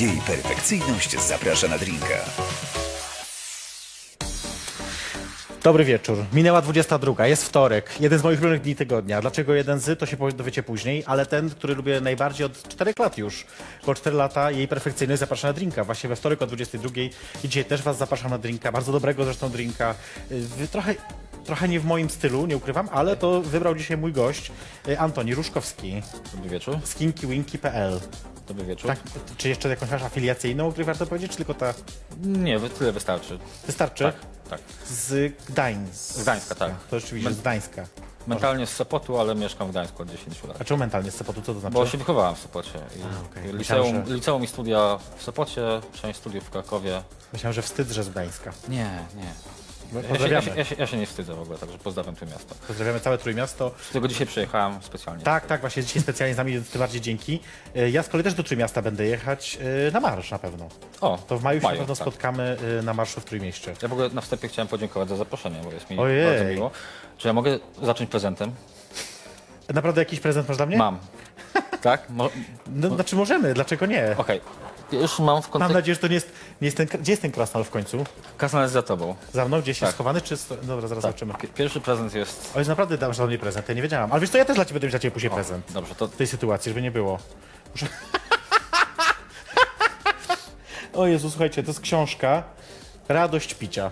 [0.00, 2.18] Jej perfekcyjność zaprasza na drinka.
[5.62, 6.18] Dobry wieczór.
[6.32, 7.26] Minęła 22.
[7.26, 7.90] Jest wtorek.
[8.00, 9.20] Jeden z moich ulubionych dni tygodnia.
[9.20, 9.98] Dlaczego jeden z?
[9.98, 13.46] To się dowiecie później, ale ten, który lubię najbardziej od 4 lat już.
[13.86, 15.84] Po 4 lata jej perfekcyjność zaprasza na drinka.
[15.84, 16.88] Właśnie we wtorek o 22.
[17.44, 18.72] I dzisiaj też was zapraszam na drinka.
[18.72, 19.94] Bardzo dobrego zresztą drinka.
[20.32, 20.94] Y, Trochę,
[21.44, 24.52] trochę nie w moim stylu, nie ukrywam, ale to wybrał dzisiaj mój gość,
[24.88, 26.02] y, Antoni Ruszkowski
[26.34, 26.78] Dobry wieczór.
[26.84, 28.00] z kinkiwinki.pl.
[28.48, 28.90] Dobry wieczór.
[28.90, 28.98] Tak,
[29.36, 31.74] czy jeszcze jakąś masz afiliacyjną, o której warto powiedzieć, czy tylko ta
[32.22, 33.38] Nie, tyle wystarczy.
[33.66, 34.04] wystarczy?
[34.04, 34.14] Tak,
[34.50, 34.60] tak.
[34.86, 36.14] Z Gdańska.
[36.18, 36.72] Z Gdańska, tak.
[36.90, 37.86] To rzeczywiście z Gdańska.
[38.26, 40.60] Mentalnie z Sopotu, ale mieszkam w Gdańsku od 10 lat.
[40.60, 41.42] A czemu mentalnie z Sopotu?
[41.42, 41.74] Co to znaczy?
[41.74, 42.78] Bo się wychowałem w Sopocie.
[42.96, 45.62] I, i Myślałem, liceum, że- liceum i studia w Sopocie,
[46.02, 47.02] część studiów w Krakowie.
[47.32, 48.52] Myślałem, że wstyd, że z Gdańska.
[48.68, 49.32] Nie, nie.
[50.12, 52.26] Ja się, ja, się, ja, się, ja się nie wstydzę w ogóle, także pozdrawiam to
[52.26, 52.54] miasto.
[52.68, 53.70] Pozdrawiamy całe Trójmiasto.
[53.84, 55.24] Z którego dzisiaj przyjechałem specjalnie.
[55.24, 57.40] Tak, tak, właśnie dzisiaj specjalnie z nami, tym bardziej dzięki.
[57.76, 60.68] E, Ja z kolei też do Trójmiasta będę jechać e, na marsz na pewno.
[61.00, 61.96] O, To w maju się na pewno tak.
[62.04, 63.74] spotkamy e, na marszu w Trójmieście.
[63.82, 66.26] Ja w ogóle na wstępie chciałem podziękować za zaproszenie, bo jest mi Ojej.
[66.26, 66.70] bardzo miło.
[67.18, 68.52] Czy ja mogę zacząć prezentem?
[69.74, 70.76] Naprawdę jakiś prezent masz dla mnie?
[70.76, 70.98] Mam.
[71.82, 72.10] tak?
[72.10, 72.30] Mo-
[72.66, 74.14] No, znaczy możemy, dlaczego nie?
[74.18, 74.40] Okej.
[74.92, 75.74] Już mam w Mam kontekście...
[75.74, 78.04] nadzieję, że to nie jest, nie jest ten, gdzie jest ten krasnal w końcu?
[78.38, 79.14] Kasnal jest za tobą.
[79.32, 79.86] Za mną gdzieś Tak.
[79.86, 80.36] jest schowany, czy...
[80.36, 81.12] sto- Dobra, zaraz Tak.
[81.12, 81.34] zobaczymy.
[81.34, 82.50] Pi- Pierwszy prezent jest...
[82.54, 84.12] O, jest naprawdę dasz dla mnie prezent, ja nie wiedziałam.
[84.12, 85.72] Ale wiesz to ja też dla ciebie będę mieć dla ciebie później prezent.
[85.72, 87.18] Dobrze, to w tej sytuacji, żeby nie było.
[87.74, 87.86] Muszę...
[90.94, 92.42] o Jezu, słuchajcie, to jest książka
[93.08, 93.90] Radość picia.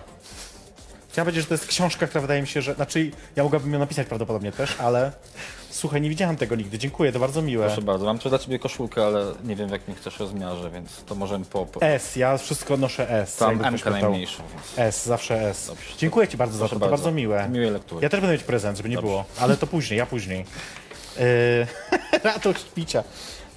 [1.13, 2.73] Chciałem powiedzieć, że to jest książka, która wydaje mi się, że...
[2.73, 5.11] Znaczy, ja mogłabym ją napisać prawdopodobnie też, ale...
[5.69, 6.77] Słuchaj, nie widziałem tego nigdy.
[6.79, 7.65] Dziękuję, to bardzo miłe.
[7.65, 11.03] Proszę bardzo, mam tu dla ciebie koszulkę, ale nie wiem w jakim chcesz rozmiarze, więc
[11.05, 11.65] to możemy po...
[11.65, 11.81] po...
[11.81, 13.35] S, ja wszystko noszę S.
[13.35, 15.67] Tam M najmniejszą, więc S, zawsze S.
[15.67, 15.83] Dobrze.
[15.97, 17.49] Dziękuję ci bardzo za to, Proszę to bardzo miłe.
[17.49, 18.03] Miłej lektury.
[18.03, 19.07] Ja też będę mieć prezent, żeby nie Dobrze.
[19.07, 20.45] było, ale to później, ja później.
[21.19, 21.67] Yy...
[22.23, 23.03] Radość picia.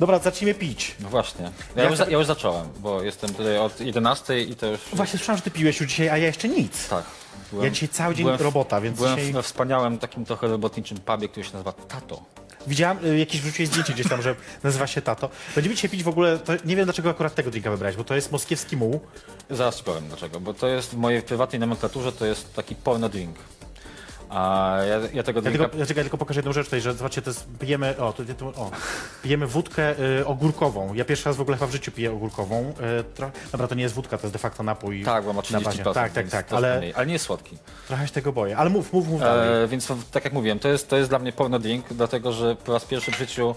[0.00, 0.94] Dobra, zacznijmy pić.
[1.00, 1.50] No właśnie.
[1.76, 4.80] Ja, Ja już, ja już zacząłem, bo jestem tutaj od 11 i to już...
[4.92, 6.88] Właśnie słyszałem, że ty piłeś już dzisiaj, a ja jeszcze nic.
[6.88, 7.04] Tak.
[7.50, 9.32] Byłem, Ja dzisiaj cały dzień byłem robota, więc Byłem dzisiaj...
[9.32, 12.22] we wspaniałym takim trochę robotniczym pubie, który się nazywa Tato.
[12.66, 15.28] Widziałem, y, jakieś wrzuciłeś zdjęcie gdzieś tam, że nazywa się Tato.
[15.54, 18.14] Będziemy dzisiaj pić w ogóle, to nie wiem dlaczego akurat tego drinka wybrać, bo to
[18.14, 19.00] jest moskiewski muł.
[19.50, 23.08] Zaraz ci powiem dlaczego, bo to jest w mojej prywatnej nomenklaturze to jest taki porno
[23.08, 23.36] drink.
[24.28, 27.22] A ja, ja tego Ja tylko, ja, czekaj, tylko pokażę jedną rzecz tutaj, że zobaczcie,
[27.22, 28.70] to jest, pijemy, o, to, to, o,
[29.22, 30.94] pijemy wódkę y, ogórkową.
[30.94, 32.74] Ja pierwszy raz w ogóle chyba w życiu piję ogórkową.
[33.20, 33.22] Y,
[33.52, 35.62] dobra, to nie jest wódka, to jest de facto napój Tak, bo ma na 30%.
[35.62, 35.84] bazie.
[35.84, 37.58] Tak, tak, tak, ale ale nie jest słodki.
[37.88, 38.56] trochę się tego boję.
[38.56, 39.64] Ale mów, mów, mów dalej.
[39.64, 42.56] E, więc tak jak mówiłem, to jest, to jest dla mnie porno drink, dlatego że
[42.56, 43.54] po raz pierwszy w życiu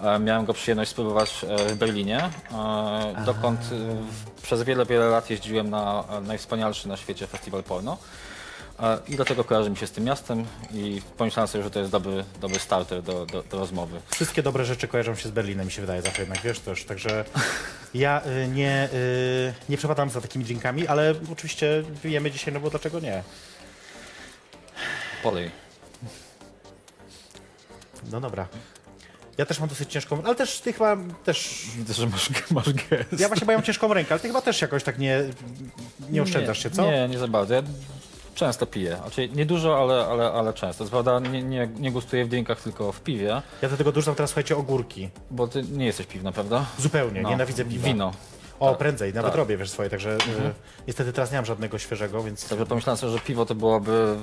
[0.00, 5.30] e, miałem go przyjemność spróbować e, w Berlinie, e, dokąd e, przez wiele, wiele lat
[5.30, 7.96] jeździłem na e, najwspanialszy na świecie festiwal porno.
[9.08, 12.24] I dlatego kojarzy mi się z tym miastem i pomyślałem sobie, że to jest dobry,
[12.40, 14.00] dobry starter do, do, do rozmowy.
[14.10, 16.84] Wszystkie dobre rzeczy kojarzą się z Berlinem, mi się wydaje zawsze jednak, wiesz też.
[16.84, 17.24] Także
[17.94, 22.70] ja y, nie, y, nie przepadam za takimi drinkami, ale oczywiście pijemy dzisiaj, no bo
[22.70, 23.22] dlaczego nie?
[25.22, 25.50] Polej.
[28.10, 28.48] No dobra.
[29.38, 31.64] Ja też mam dosyć ciężką, ale też ty chyba też.
[31.76, 33.20] Widzę, że masz, masz gest.
[33.20, 35.24] Ja właśnie mam ciężką rękę, ale ty chyba też jakoś tak nie,
[36.10, 36.90] nie oszczędzasz się, co?
[36.90, 37.54] Nie, nie za bardzo.
[37.54, 37.62] Ja
[38.38, 38.96] często piję.
[39.02, 40.84] Znaczy nie dużo, ale, ale, ale często.
[40.84, 44.14] Co prawda nie, nie, nie gustuję w drinkach, tylko w piwie, Ja do tego dorzucam
[44.14, 45.10] teraz, słuchajcie, ogórki.
[45.30, 46.64] bo ty nie jesteś piwna, prawda?
[46.78, 47.86] Zupełnie, No, nienawidzę piwa.
[47.86, 48.12] Wino.
[48.60, 49.38] O, prędzej, nawet tak.
[49.38, 50.18] robię, wiesz, swoje, także y,
[50.86, 54.16] niestety teraz nie mam żadnego świeżego, więc Także pomyślałem sobie, że piwo to byłoby.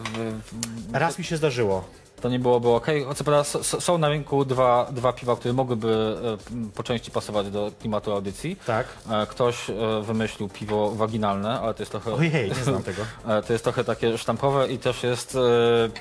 [0.93, 1.83] raz mi się zdarzyło.
[2.25, 2.87] To nie byłoby ok.
[3.15, 3.43] Co prawda
[3.79, 6.17] są na rynku dwa, dwa piwa, które mogłyby
[6.53, 8.57] e, po części pasować do klimatu audycji.
[8.65, 8.87] Tak.
[9.11, 12.13] E, Ktoś e, wymyślił piwo waginalne, ale to jest trochę.
[12.13, 13.01] Ojej, nie znam tego.
[13.47, 15.37] To jest trochę takie sztampowe i też jest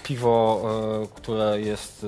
[0.02, 0.62] piwo,
[1.14, 2.06] które jest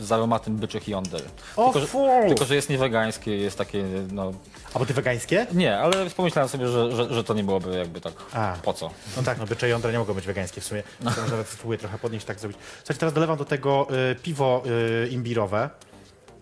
[0.00, 1.22] z aromatem byczych jąder.
[1.56, 4.32] O, tylko, że, tylko, że jest niewegańskie, jest takie, no...
[4.74, 5.46] A bo ty wegańskie?
[5.52, 8.56] Nie, ale pomyślałem sobie, że, że, że to nie byłoby jakby tak A.
[8.62, 8.90] po co.
[9.16, 10.82] No tak, no bycze jądra nie mogą być wegańskie w sumie.
[11.00, 12.58] Może nawet spróbuję trochę podnieść, tak zrobić.
[12.78, 14.62] Słuchajcie, teraz dolewam do tego y, piwo
[15.04, 15.70] y, imbirowe,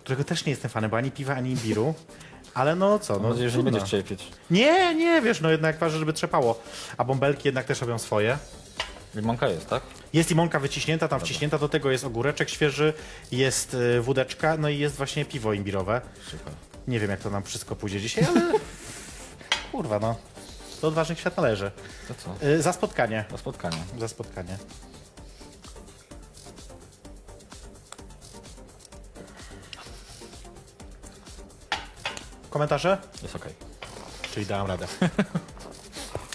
[0.01, 1.95] którego też nie jestem fanem, bo ani piwa, ani imbiru.
[2.55, 3.79] Ale no co, Mam no nadzieję, że nie trudno.
[3.79, 4.29] będziesz cierpieć.
[4.51, 6.61] Nie, nie, wiesz, no jednak ważne, żeby trzepało.
[6.97, 8.39] A bąbelki jednak też robią swoje.
[9.15, 9.83] Limonka jest, tak?
[10.13, 12.93] Jest limonka wyciśnięta, tam wciśnięta, do tego jest ogóreczek świeży,
[13.33, 16.01] jest y, wódeczka, no i jest właśnie piwo imbirowe.
[16.31, 16.53] Super.
[16.89, 18.41] Nie wiem, jak to nam wszystko pójdzie dzisiaj, ale
[19.73, 20.17] kurwa, no.
[20.81, 21.71] Do odważnych świat należy.
[22.09, 22.47] To co?
[22.47, 23.25] Y, za spotkanie.
[23.31, 23.79] Do spotkania.
[23.99, 24.59] Za spotkanie.
[32.51, 32.99] Komentarze?
[33.23, 33.53] Jest okej.
[34.35, 34.87] Czyli dałem radę.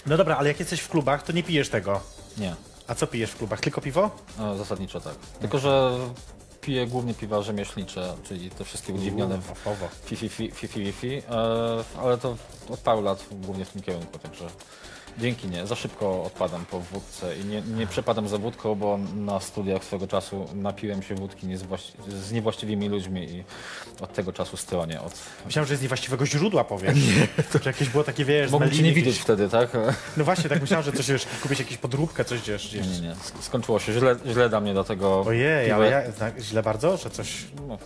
[0.06, 2.02] No dobra, ale jak jesteś w klubach, to nie pijesz tego.
[2.38, 2.56] Nie.
[2.88, 3.60] A co pijesz w klubach?
[3.60, 4.12] Tylko piwo?
[4.38, 5.16] No, zasadniczo tak.
[5.40, 5.98] Tylko, że
[6.68, 9.88] piję głównie piwa rzemieślnicze, czyli te wszystkie udziwnione w fafowo.
[10.06, 11.24] Fifi, fi, fi, fi, fi, e,
[12.02, 12.38] ale to
[12.70, 14.48] od paru lat głównie w tym kierunku, także
[15.18, 15.68] dzięki nie.
[15.68, 20.08] Za szybko odpadam po wódce i nie, nie przepadam za wódką, bo na studiach swego
[20.08, 23.44] czasu napiłem się wódki nie z, właści- z niewłaściwymi ludźmi i
[24.02, 25.02] od tego czasu stronię.
[25.02, 25.14] Od...
[25.46, 26.96] Myślałem, że z niewłaściwego źródła powiesz.
[27.08, 27.28] Nie.
[27.64, 29.70] Że jakieś było takie, wiesz, Mogłem cię meliny nie widzieć jakieś- wtedy, tak?
[30.18, 32.68] No właśnie, tak myślałem, że coś, wiesz, kupić jakąś podróbkę, coś gdzieś.
[32.68, 32.88] gdzieś.
[32.88, 33.16] Nie, nie.
[33.42, 35.24] Skończyło się źle, źle dla mnie, dlatego...
[35.28, 37.34] Ojej, piwo- ale ja, zna- źle bardzo, że coś...
[37.68, 37.78] No,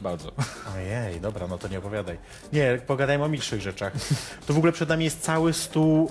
[0.00, 0.32] bardzo.
[0.76, 2.18] Ojej, dobra, no to nie opowiadaj.
[2.52, 3.92] Nie, pogadajmy o milszych rzeczach.
[4.46, 6.10] To w ogóle przed nami jest cały stół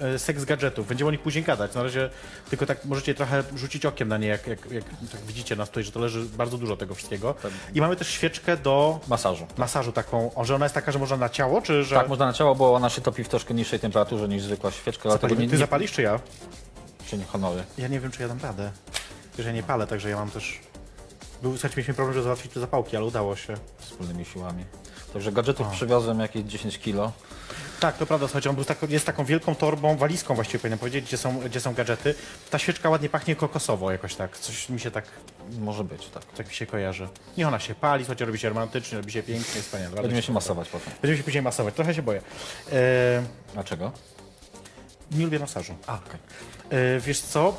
[0.00, 0.88] e, e, seks gadżetów.
[0.88, 1.74] Będziemy o nich później gadać.
[1.74, 2.10] Na razie
[2.50, 5.84] tylko tak możecie trochę rzucić okiem na nie, jak, jak, jak tak widzicie na stole,
[5.84, 7.34] że to leży bardzo dużo tego wszystkiego.
[7.74, 9.46] I mamy też świeczkę do Masażu.
[9.56, 11.96] masażu taką, o, że ona jest taka, że można na ciało, czy że...
[11.96, 15.08] Tak, można na ciało, bo ona się topi w troszkę niższej temperaturze niż zwykła świeczka,
[15.08, 16.20] dlatego nie, Ty nie, zapalisz, czy ja?
[17.06, 17.64] się nie honory.
[17.78, 18.70] Ja nie wiem, czy ja dam radę.
[19.38, 20.60] Wiesz, ja nie palę, także ja mam też...
[21.42, 23.54] Był, słuchajcie, mieliśmy problem, żeby załatwić te zapałki, ale udało się.
[23.78, 24.64] wspólnymi siłami.
[25.12, 27.12] Także gadżetów przywiozłem jakieś 10 kilo.
[27.80, 31.04] Tak, to prawda, słuchajcie, on był taką, jest taką wielką torbą, walizką właściwie powinienem powiedzieć,
[31.04, 32.14] gdzie są, gdzie są gadżety.
[32.50, 35.04] Ta świeczka ładnie pachnie kokosowo jakoś tak, coś mi się tak,
[35.58, 36.24] Może być, tak.
[36.24, 37.08] tak mi się kojarzy.
[37.36, 39.96] Niech ona się pali, słuchajcie, robi się romantycznie, robi się pięknie, jest wspaniale.
[40.02, 40.92] Będziemy się masować potem.
[41.02, 42.22] Będziemy się później masować, trochę się boję.
[42.72, 43.22] E,
[43.54, 43.92] Dlaczego?
[45.10, 45.74] nie lubię masażu.
[45.86, 46.14] A, okej.
[46.14, 46.51] E,
[47.00, 47.56] wiesz co,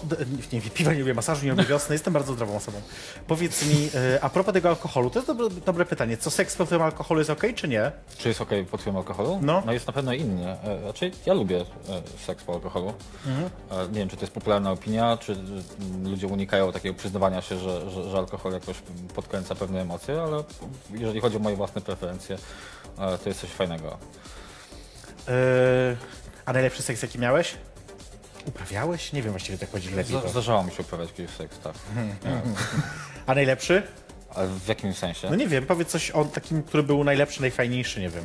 [0.54, 2.82] nie, nie, piwa nie lubię masażu, nie lubię wiosny, jestem bardzo zdrową osobą.
[3.28, 6.68] Powiedz mi, e, a propos tego alkoholu, to jest dobre, dobre pytanie, co seks pod
[6.68, 7.92] wpływem alkoholu jest okej, czy nie?
[8.18, 9.40] Czy jest ok pod wpływem alkoholu?
[9.42, 9.64] No.
[9.66, 10.52] no jest na pewno inny.
[10.64, 11.66] E, Znaczy, ja lubię e,
[12.26, 12.94] seks po alkoholu.
[13.28, 13.50] Mhm.
[13.72, 15.36] E, Nie wiem, czy to jest popularna opinia, czy
[16.04, 18.76] ludzie unikają takiego przyznawania się, że, że, że alkohol jakoś
[19.16, 20.44] podkręca pewne emocje, ale
[20.94, 22.38] jeżeli chodzi o moje własne preferencje,
[23.00, 23.98] e, to jest coś fajnego.
[25.28, 25.34] E,
[26.46, 27.56] a najlepszy seks jaki miałeś?
[28.46, 29.14] Uprawiałeś?
[29.14, 30.22] Nie wiem właściwie tak powiedzieć lepiej.
[30.22, 30.30] To.
[30.30, 31.74] Zdarzało mi się uprawiać kiedyś seks, tak.
[33.28, 33.84] A najlepszy?
[34.36, 35.30] Ale w jakim sensie?
[35.30, 38.24] No nie wiem, powiedz coś o takim, który był najlepszy, najfajniejszy, nie wiem.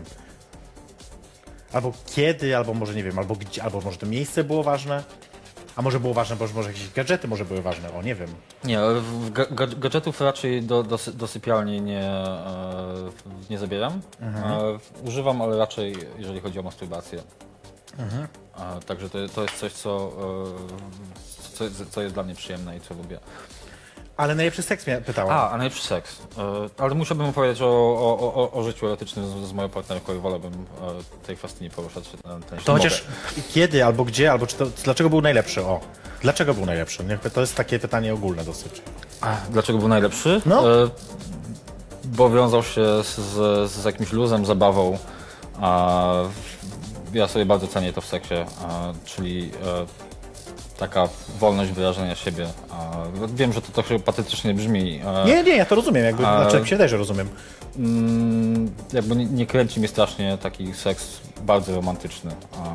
[1.72, 5.04] Albo kiedy, albo może nie wiem, albo gdzie, albo może to miejsce było ważne.
[5.76, 8.28] A może było ważne, bo może jakieś gadżety może były ważne, o nie wiem.
[8.64, 13.10] Nie, w ga- ga- gadżetów raczej do, do, sy- do sypialni nie, e,
[13.50, 14.00] nie zabieram.
[14.22, 17.22] E, używam, ale raczej jeżeli chodzi o masturbację.
[17.98, 20.12] E, także to, to jest coś, co,
[21.54, 23.18] e, co, co jest dla mnie przyjemne i co lubię.
[24.16, 25.32] Ale najlepszy seks mnie pytałem.
[25.32, 26.16] A, a najlepszy seks.
[26.38, 30.18] E, ale musiałbym opowiedzieć o, o, o, o życiu erotycznym z, z moją partnerką i
[30.18, 32.04] wolałbym e, tej kwestii nie poruszać.
[32.08, 33.04] e, Ten, to chociaż
[33.54, 35.62] kiedy, albo gdzie, albo czy to, dlaczego był najlepszy?
[35.64, 35.80] O,
[36.22, 37.04] dlaczego był najlepszy?
[37.04, 38.82] Niech- To jest takie pytanie ogólne dosyć.
[39.50, 40.42] Dlaczego był najlepszy?
[40.46, 40.82] No.
[40.84, 40.88] E,
[42.04, 44.98] bo wiązał się z, z, z jakimś luzem, zabawą.
[45.60, 46.04] A
[47.18, 49.86] ja sobie bardzo cenię to w seksie, a, czyli e,
[50.78, 52.46] taka wolność wyrażania siebie.
[52.70, 52.90] A,
[53.34, 55.00] wiem, że to trochę patetycznie brzmi.
[55.04, 57.28] e, Nie, nie, ja to rozumiem, jakby, A- znaczy się że rozumiem.
[57.76, 61.06] Mm, jakby nie, nie kręci mnie strasznie taki seks
[61.42, 62.30] bardzo romantyczny.
[62.52, 62.74] A,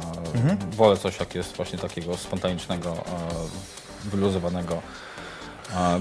[0.76, 4.82] Wolę coś, jak jest właśnie takiego spontanicznego, e, wyluzowanego,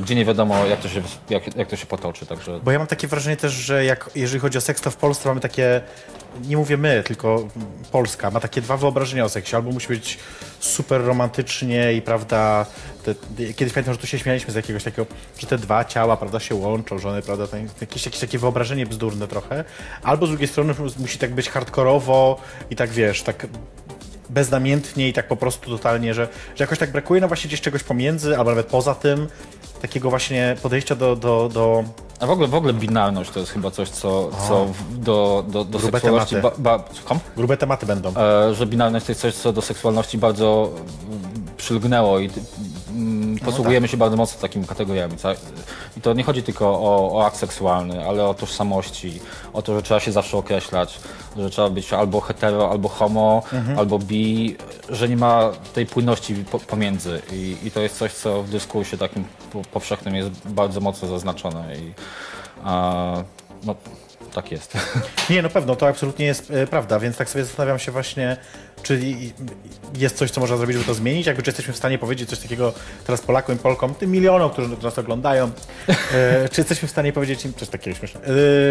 [0.00, 2.26] gdzie nie wiadomo, jak to się, jak, jak to się potoczy.
[2.26, 4.96] Także Bo ja mam takie wrażenie też, że jak, jeżeli chodzi o seks, to w
[4.96, 5.80] Polsce mamy takie,
[6.44, 7.48] nie mówię my, tylko
[7.92, 9.56] Polska, ma takie dwa wyobrażenia o seksie.
[9.56, 10.18] Albo musi być
[10.60, 12.66] super romantycznie i prawda,
[13.04, 13.14] te,
[13.54, 15.06] kiedyś pamiętam, że tu się śmialiśmy z jakiegoś takiego,
[15.38, 17.44] że te dwa ciała, prawda, się łączą, że prawda,
[17.80, 19.64] jakieś, jakieś takie wyobrażenie bzdurne trochę.
[20.02, 23.46] Albo z drugiej strony musi tak być hardkorowo i tak, wiesz, tak
[24.32, 27.82] beznamiętnie i tak po prostu totalnie, że, że jakoś tak brakuje no właśnie gdzieś czegoś
[27.82, 29.28] pomiędzy, albo nawet poza tym,
[29.82, 31.84] takiego właśnie podejścia do, do, do
[32.20, 35.78] A w ogóle, w ogóle binarność to jest chyba coś, co, co do, do, do
[35.78, 36.34] Grube seksualności...
[36.34, 36.62] Ba, tematy.
[36.62, 37.18] ba, słucham?
[37.36, 38.12] grube tematy będą.
[38.16, 40.70] E, że binarność to jest coś, co do seksualności bardzo
[41.08, 42.30] mm, przylgnęło i
[42.94, 45.16] mm, posługujemy się bardzo mocno takimi kategoriami.
[45.16, 45.34] ca-
[45.96, 49.20] I to nie chodzi tylko o, o akt seksualny, ale o tożsamości,
[49.52, 50.98] o to, że trzeba się zawsze określać,
[51.36, 53.42] że trzeba być albo hetero, albo homo,
[53.78, 54.56] albo bi,
[54.88, 57.22] że nie ma tej płynności po, pomiędzy.
[57.32, 61.76] I, I to jest coś, co w dyskursie takim po- powszechnym jest bardzo mocno zaznaczone.
[61.76, 61.92] I,
[62.64, 63.14] a,
[63.64, 63.74] no,
[64.34, 64.72] tak jest.
[65.30, 68.36] Nie, no pewno, to absolutnie jest e, prawda, więc tak sobie zastanawiam się właśnie,
[68.82, 69.32] czy i- i-
[69.96, 72.38] jest coś, co można zrobić, żeby to zmienić, jakby czy jesteśmy w stanie powiedzieć coś
[72.38, 72.72] takiego
[73.06, 75.44] teraz Polakom i Polkom, tym milionom, którzy nas oglądają,
[75.88, 78.24] e, czy jesteśmy w stanie powiedzieć im coś takiego śmieszne, e,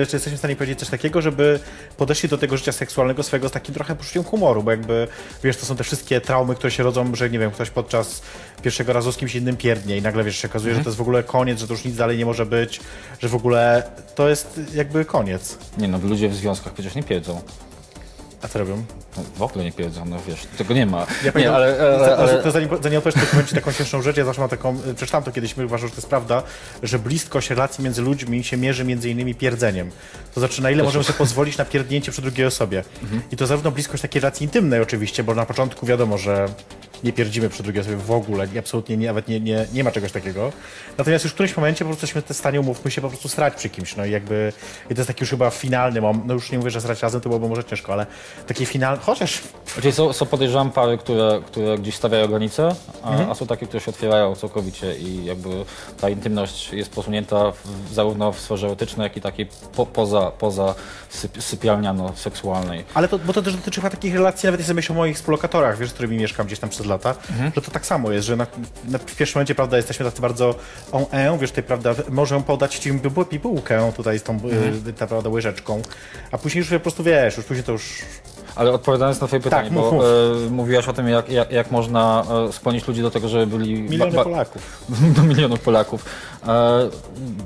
[0.06, 1.60] czy jesteśmy w stanie powiedzieć coś takiego, żeby
[1.98, 5.08] podeszli do tego życia seksualnego swojego z takim trochę poczuciem humoru, bo jakby,
[5.44, 8.22] wiesz, to są te wszystkie traumy, które się rodzą, że nie wiem, ktoś podczas
[8.64, 11.02] pierwszego razu z kimś innym pierdnie i nagle, wiesz, się okazuje, że to jest w
[11.02, 12.80] ogóle koniec, że to już nic dalej nie może być,
[13.20, 13.84] że w ogóle
[14.16, 15.58] to jest jakby koniec.
[15.78, 17.42] Nie no, ludzie w związkach przecież nie piedzą.
[18.42, 18.84] A co robią?
[19.18, 21.08] No, w ogóle nie pierdzą, no wiesz, tego nie ma.
[21.24, 24.18] Ja nie, ale, ale, ale, to zanim, zanim odpowiesz, to powiem Ci taką śmieszną rzecz.
[24.18, 26.44] Ja zawsze mam taką, y, przeczytałem to kiedyś, uważam, że to jest prawda,
[26.84, 29.92] że bliskość relacji między ludźmi się mierzy między innymi pierdzeniem.
[30.34, 32.84] To znaczy, na ile możemy sobie pozwolić na pierdnięcie przy drugiej osobie.
[33.04, 33.22] Mhm.
[33.32, 36.50] I to zarówno bliskość takiej relacji intymnej oczywiście, bo na początku wiadomo, że
[37.04, 40.12] nie pierdzimy przy drugiej osobie w ogóle, absolutnie nie, nawet nie, nie, nie ma czegoś
[40.12, 40.52] takiego.
[40.98, 43.56] Natomiast już w którymś momencie po prostu jesteśmy w stanie, umówmy się, po prostu srać
[43.56, 43.96] przy kimś.
[43.96, 44.54] No i jakby,
[44.86, 47.22] i to jest taki już chyba finalny moment, no już nie mówię, że srać razem,
[47.22, 48.06] to byłoby może ciężko, ale
[48.48, 49.42] taki finalny, chociaż
[49.76, 53.32] Czyli są, są podejrzewam pary, które, które gdzieś stawiają granice, a, Mhm.
[53.32, 55.50] a są takie, które się otwierają całkowicie i jakby
[56.02, 60.76] ta intymność jest posunięta w, zarówno w sferze erotycznej, jak i takiej po, poza, poza
[61.10, 62.84] syp, sypialniano-seksualnej.
[62.94, 65.78] Ale to, bo to też dotyczy chyba takich relacji, nawet jeśli myślę o moich współlokatorach,
[65.78, 67.16] wiesz, z którymi mieszkam gdzieś tam przez lata,
[67.56, 68.48] że to tak samo jest, że na,
[68.86, 70.56] na, w pierwszym momencie, prawda, jesteśmy tacy bardzo
[70.92, 72.94] on e, wiesz, tutaj, prawda, możemy podać ci
[73.32, 74.40] bibułkę tutaj z tą,
[74.88, 75.82] y, ta, prawda, łyżeczką,
[76.32, 78.02] a później już po prostu, wiesz, już później to już...
[78.56, 80.04] Ale odpowiadając na twoje pytanie, mów, bo mów.
[80.48, 83.82] e, mówiłaś o tym, jak, jak, jak można e, skłonić ludzi do tego, żeby byli...
[83.82, 84.86] Miliony Polaków.
[85.16, 86.06] do milionów Polaków.
[86.48, 86.90] E,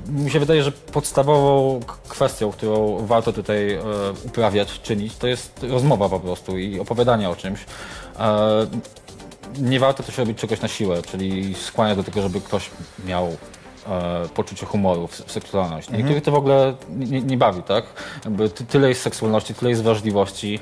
[0.08, 3.82] mi się wydaje, że podstawową kwestią, którą warto tutaj e,
[4.24, 7.60] uprawiać, czynić, to jest rozmowa po prostu i opowiadanie o czymś.
[8.18, 8.66] E,
[9.58, 12.70] nie warto też robić czegoś na siłę, czyli skłaniać do tego, żeby ktoś
[13.06, 13.26] miał
[13.86, 15.92] e, poczucie humoru w seksualności.
[15.92, 17.84] Niektórych to w ogóle nie, nie bawi, tak?
[18.24, 20.60] Jakby ty, tyle jest seksualności, tyle jest wrażliwości,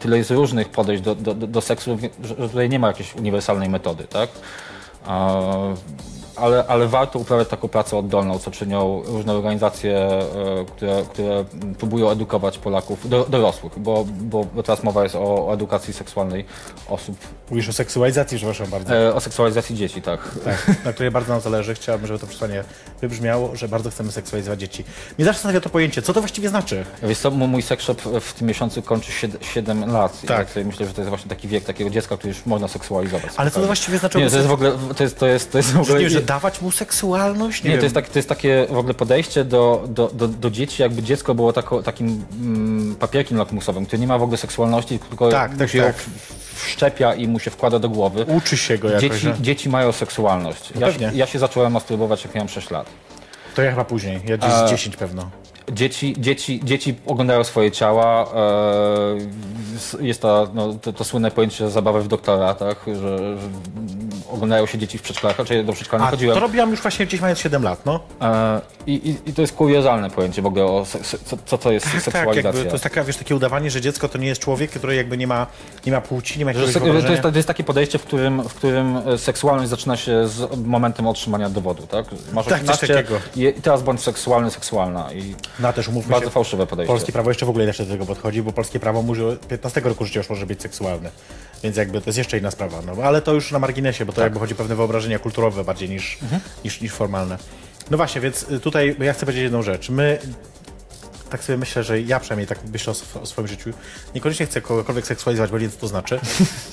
[0.00, 3.14] tyle jest różnych podejść do, do, do, do seksu, że, że tutaj nie ma jakiejś
[3.14, 4.30] uniwersalnej metody, tak?
[5.08, 5.74] E,
[6.36, 10.20] ale, ale warto uprawiać taką pracę oddolną, co czynią różne organizacje, e,
[10.76, 11.44] które, które
[11.78, 16.44] próbują edukować Polaków, do, dorosłych, bo, bo, bo teraz mowa jest o, o edukacji seksualnej
[16.88, 17.16] osób,
[17.50, 18.94] Mówisz o seksualizacji, przepraszam bardzo.
[18.96, 20.20] e, o seksualizacji dzieci, tak.
[20.44, 21.74] Tak, na której bardzo nam zależy.
[21.74, 22.64] Chciałbym, żeby to przesłanie
[23.00, 24.84] wybrzmiało, że bardzo chcemy seksualizować dzieci.
[25.18, 26.84] Zawsze zastanawia to pojęcie, co to właściwie znaczy?
[27.02, 30.20] Wiesz co, mój sex shop w tym miesiącu kończy 7 lat.
[30.26, 30.48] Tak.
[30.64, 33.24] myślę, że to jest właśnie taki wiek takiego dziecka, który już można seksualizować.
[33.24, 33.66] Ale co to spokojnie.
[33.66, 34.18] właściwie znaczy?
[34.18, 36.00] Nie, to jest w ogóle, to jest, to jest, to jest w ogóle...
[36.00, 37.64] Nie, dawać mu seksualność?
[37.64, 40.50] Nie, Nie, to jest, tak, to jest takie w ogóle podejście do, do, do, do
[40.50, 44.98] dzieci, jakby dziecko było tako, takim mm, papierkiem lakmusowym, który nie ma w ogóle seksualności,
[44.98, 45.96] tylko Tak, tak, się tak.
[45.96, 48.24] w- wszczepia i mu się wkłada do głowy.
[48.28, 49.36] Uczy się go jakoś, Dzieci, że...
[49.40, 50.70] dzieci mają seksualność.
[50.74, 52.86] No Ja, się- ja się zacząłem masturbować, jak miałem 6 lat.
[53.54, 55.30] To ja chyba później, ja gdzieś A- z 10 pewno.
[55.72, 58.28] Dzieci, dzieci, dzieci oglądają swoje ciała.
[60.00, 62.76] E, jest ta, no, to, to słynne pojęcie zabawy w doktora, tak?
[62.86, 63.48] Że, że
[64.32, 66.34] oglądają się dzieci w przedszkolach, raczej do przedszkola nie A chodziłem.
[66.34, 68.00] to robiłam już właśnie gdzieś mając 7 lat, no.
[68.20, 71.72] E, i, i, I to jest kuriozalne pojęcie w ogóle o se, se, co, to
[71.72, 72.42] jest Tak, seksualizacja.
[72.50, 75.16] jakby to jest taka, wiesz, takie udawanie, że dziecko to nie jest człowiek, który jakby
[75.16, 75.46] nie ma,
[75.86, 78.54] nie ma płci, nie ma jakiegoś to, jest, to jest takie podejście, w którym, w
[78.54, 82.06] którym e, seksualność zaczyna się z momentem otrzymania dowodu, tak?
[82.32, 83.16] Masz Tak, coś 18 takiego.
[83.36, 85.12] i i teraz bądź seksualny, seksualna.
[85.12, 86.92] I No też umówmy bardzo się, fałszywe podejście.
[86.92, 89.80] polskie prawo jeszcze w ogóle inaczej do tego podchodzi, bo polskie prawo mówi, że 15
[89.80, 91.10] roku życia już może być seksualne.
[91.62, 92.82] Więc jakby to jest jeszcze inna sprawa.
[92.82, 95.88] No, ale to już na marginesie, bo to jakby chodzi o pewne wyobrażenia kulturowe bardziej
[95.88, 96.18] niż,
[96.64, 97.38] niż, niż formalne.
[97.90, 99.90] No właśnie, więc y, tutaj ja chcę powiedzieć jedną rzecz.
[99.90, 100.18] My
[101.30, 103.70] tak sobie myślę, że ja przynajmniej tak myślę o, o swoim życiu.
[104.14, 106.20] Niekoniecznie chcę kogokolwiek seksualizować, bo nie wiem, co to znaczy.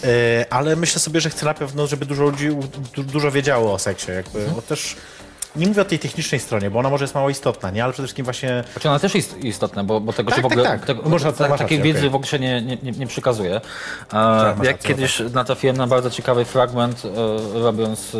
[0.04, 2.50] E, ale myślę sobie, że chcę na pewno, żeby dużo ludzi
[2.96, 4.12] du, dużo wiedziało o seksie.
[4.12, 4.96] Jakby, bo też
[5.56, 7.84] nie mówię o tej technicznej stronie, bo ona może jest mało istotna, nie?
[7.84, 10.44] Ale przede wszystkim właśnie Znaczy ona też jest istotna, bo, bo tego Tak, się w
[10.50, 10.86] tak, ogóle tak.
[10.86, 12.10] Tego, Można- ta, masz takiej rację, wiedzy okej.
[12.10, 13.56] w ogóle się nie, nie, nie, nie przekazuje.
[13.56, 13.62] E,
[14.14, 17.04] masz jak rację, kiedyś natrafiłem na bardzo ciekawy fragment,
[17.56, 18.18] e, robiąc e,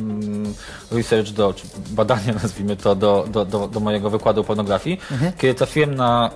[0.00, 0.54] mm,
[0.92, 5.32] research do, czy badanie nazwijmy to, do, do, do, do mojego wykładu o pornografii, Mhm.
[5.32, 6.30] kiedy trafiłem na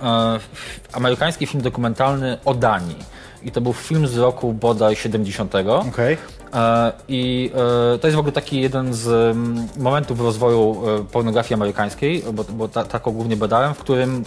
[0.93, 2.95] e, amerykański film dokumentalny o Danii.
[3.43, 5.53] I to był film z roku bodaj 70.
[5.89, 6.17] Okej.
[6.53, 7.51] E, I
[7.95, 12.43] e, to jest w ogóle taki jeden z mm, momentów rozwoju e, pornografii amerykańskiej, bo,
[12.43, 14.23] bo ta, taką głównie badałem, w którym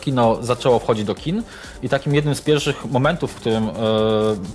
[0.00, 1.42] kino zaczęło wchodzić do kin
[1.82, 3.70] i takim jednym z pierwszych momentów, w którym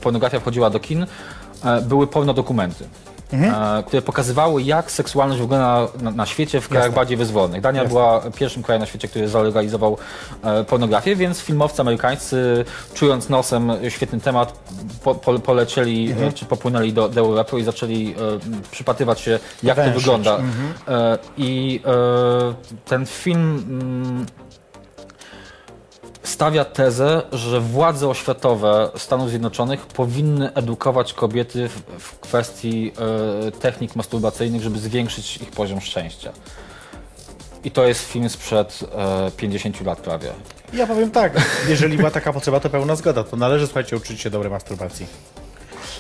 [0.02, 1.06] pornografia wchodziła do kin,
[1.84, 2.86] były pornodokumenty.
[3.34, 7.62] E, Które pokazywały, jak seksualność wygląda na, na świecie w krajach bardziej wyzwolonych.
[7.62, 9.98] Dania była pierwszym krajem na świecie, który zalegalizował
[10.44, 14.60] e, pornografię, więc filmowcy amerykańscy, czując nosem świetny temat,
[15.04, 19.78] po, po, polecieli e, czy popłynęli do, do Europy i zaczęli e, przypatrywać się, jak
[19.78, 20.40] to wygląda.
[20.88, 22.54] E, I e,
[22.86, 24.26] ten film mm,
[26.26, 32.92] stawia tezę, że władze oświatowe Stanów Zjednoczonych powinny edukować kobiety w, kwestii
[33.48, 36.32] e, technik masturbacyjnych, żeby zwiększyć ich poziom szczęścia.
[37.64, 38.80] I to jest film sprzed
[39.28, 40.32] e, 50 lat prawie.
[40.74, 43.24] Ja powiem tak, jeżeli była taka potrzeba, to pełna zgoda.
[43.24, 45.08] To należy, słuchajcie, uczyć się dobrej masturbacji.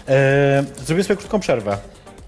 [0.07, 1.77] E, zrobię sobie krótką przerwę.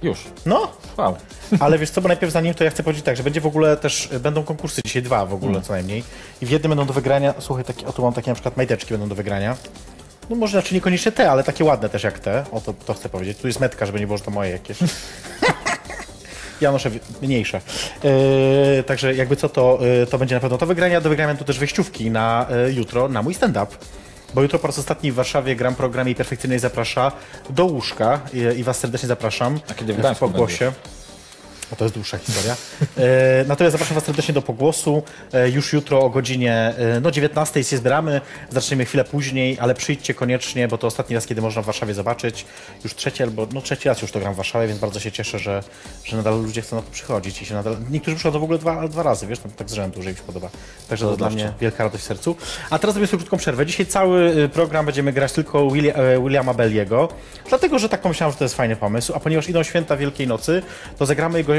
[0.04, 0.18] Już.
[0.46, 1.16] No, Wow.
[1.60, 3.78] ale wiesz co, bo najpierw zanim to ja chcę powiedzieć tak, że będzie w ogóle
[3.78, 6.04] też, y, będą konkursy dzisiaj, dwa w ogóle co najmniej.
[6.42, 8.92] I w jednym będą do wygrania, słuchaj, takie, o tu mam takie na przykład majteczki
[8.94, 9.58] będą do wygrania.
[10.30, 13.10] No może, znaczy niekoniecznie te, ale takie ładne też jak te, o to, to chcę
[13.10, 13.38] powiedzieć.
[13.38, 14.78] Tu jest metka, żeby nie było, że to moje jakieś.
[16.62, 16.90] Ja noszę
[17.22, 17.62] mniejsze.
[18.04, 21.02] Yy, także jakby co, to, yy, to będzie na pewno to wygrania.
[21.02, 23.68] Do wygrania tu też wejściówki na yy, jutro, na mój stand-up.
[24.34, 27.12] Bo jutro po raz ostatni w Warszawie gram programie Perfekcyjnej zaprasza
[27.50, 29.60] do łóżka i, i was serdecznie zapraszam.
[29.70, 30.72] A kiedy w w pogłosie.
[31.72, 32.56] No to jest dłuższa historia.
[32.98, 35.04] E, natomiast zapraszam Was serdecznie do pogłosu.
[35.34, 38.22] E, już jutro o godzinie e, no 19 się zbieramy.
[38.50, 42.46] Zaczniemy chwilę później, ale przyjdźcie koniecznie, bo to ostatni raz, kiedy można w Warszawie zobaczyć.
[42.84, 45.40] Już trzeci albo no trzeci raz już to gram w Warszawie, więc bardzo się cieszę,
[45.40, 45.64] że,
[46.04, 47.42] że nadal ludzie chcą na to przychodzić.
[47.42, 47.78] I się nadal...
[47.90, 50.24] Niektórzy przychodzą w ogóle dwa, dwa razy, wiesz, tak, tak z rzędu, że im się
[50.24, 50.50] podoba.
[50.90, 52.36] Także to, dla mnie wielka radość w sercu.
[52.70, 53.66] A teraz zrobię sobie krótką przerwę.
[53.66, 57.10] Dzisiaj cały y, program będziemy grać tylko Willi e, Williama Belliego,
[57.50, 59.14] dlatego, że tak pomyślałem, że to jest fajny pomysł.
[59.16, 60.62] A ponieważ idą święta Wielkiej Nocy,
[60.98, 61.57] to zagramy jego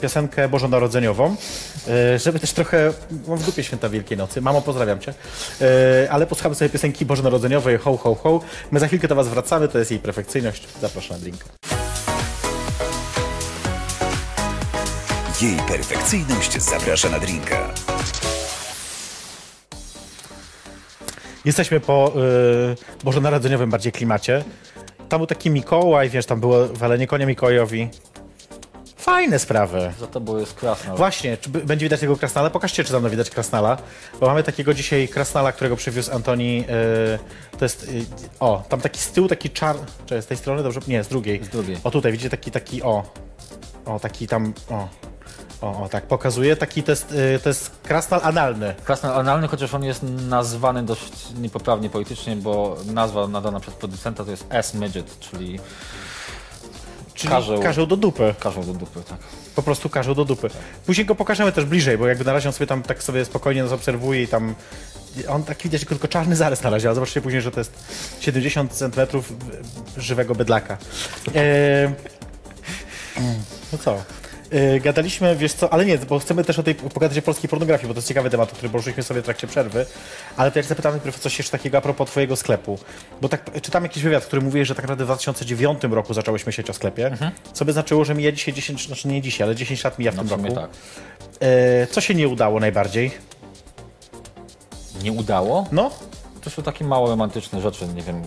[0.00, 1.36] piosenkę bożonarodzeniową,
[2.14, 2.92] y, żeby też trochę,
[3.28, 4.40] mam w dupie święta Wielkiej Nocy.
[4.40, 5.14] Mamo, pozdrawiam Cię.
[5.60, 8.40] Y, Ale posłuchamy sobie piosenki bożonarodzeniowej Ho, ho, ho.
[8.70, 10.68] My za chwilkę do Was wracamy, to jest jej perfekcyjność.
[10.80, 11.44] Zapraszam na drink.
[15.42, 17.70] Jej perfekcyjność zaprasza na drinka.
[21.44, 22.12] Jesteśmy po
[23.02, 24.44] y, bożonarodzeniowym bardziej klimacie.
[25.08, 27.88] Tam był taki Mikołaj, wiesz, tam było walenie konia Mikołajowi.
[29.00, 29.92] Fajne sprawy.
[30.00, 30.94] Za to jest krasna.
[30.96, 32.50] Właśnie, czy b- będzie widać tego krasnala?
[32.50, 33.76] Pokażcie, czy tam widać krasnala.
[34.20, 36.64] Bo mamy takiego dzisiaj krasnala, którego przywiózł Antoni.
[37.54, 37.82] y, to jest.
[37.88, 38.04] y,
[38.40, 39.76] o, tam taki z tyłu, taki czar.
[40.06, 40.62] Czy z tej strony?
[40.62, 40.80] Dobrze?
[40.88, 41.44] Nie, z drugiej.
[41.44, 41.76] Z drugiej.
[41.84, 43.04] O, tutaj widzicie taki, taki, o.
[43.86, 44.88] O, taki tam, o.
[45.60, 46.56] O, o tak, pokazuje.
[46.56, 48.74] Taki to jest, y, to jest krasnal analny.
[48.84, 54.30] Krasnal analny, chociaż on jest nazwany dość niepoprawnie politycznie, bo nazwa nadana przez producenta to
[54.30, 55.60] jest S-Midget, czyli
[57.20, 57.62] Czyli Karzeł.
[57.62, 58.34] karzeł do dupy.
[58.40, 59.18] karzeł do dupy, tak.
[59.54, 60.50] Po prostu karzeł do dupy.
[60.86, 63.62] Później go pokażemy też bliżej, bo jakby na razie on sobie tam tak sobie spokojnie
[63.62, 64.54] nas obserwuje i tam...
[65.28, 67.72] On tak widać, tylko czarny zarys na razie, ale zobaczcie później, że to jest
[68.20, 69.32] 70 centymetrów
[69.96, 70.78] żywego bydlaka.
[71.34, 71.92] E...
[73.72, 74.02] No co?
[74.50, 77.88] E, gadaliśmy, wiesz co, ale nie, bo chcemy też o tej pogadać o polskiej pornografii,
[77.88, 79.86] bo to jest ciekawy temat, o który poruszyliśmy sobie w trakcie przerwy.
[80.36, 82.78] Ale to ja cię zapytam najpierw coś jeszcze takiego a propos twojego sklepu.
[83.20, 86.70] Bo tak czytam jakiś wywiad, który mówi, że tak naprawdę w 2009 roku zacząłeś myśleć
[86.70, 87.10] o sklepie,
[87.52, 90.16] co by znaczyło, że mija dzisiaj 10, znaczy nie dzisiaj, ale 10 lat mija w
[90.16, 90.54] No tym roku.
[90.54, 90.70] tak.
[91.40, 93.10] E, co się nie udało najbardziej?
[95.02, 95.66] Nie udało?
[95.72, 95.90] No,
[96.40, 98.22] To są takie małe romantyczne rzeczy, nie wiem,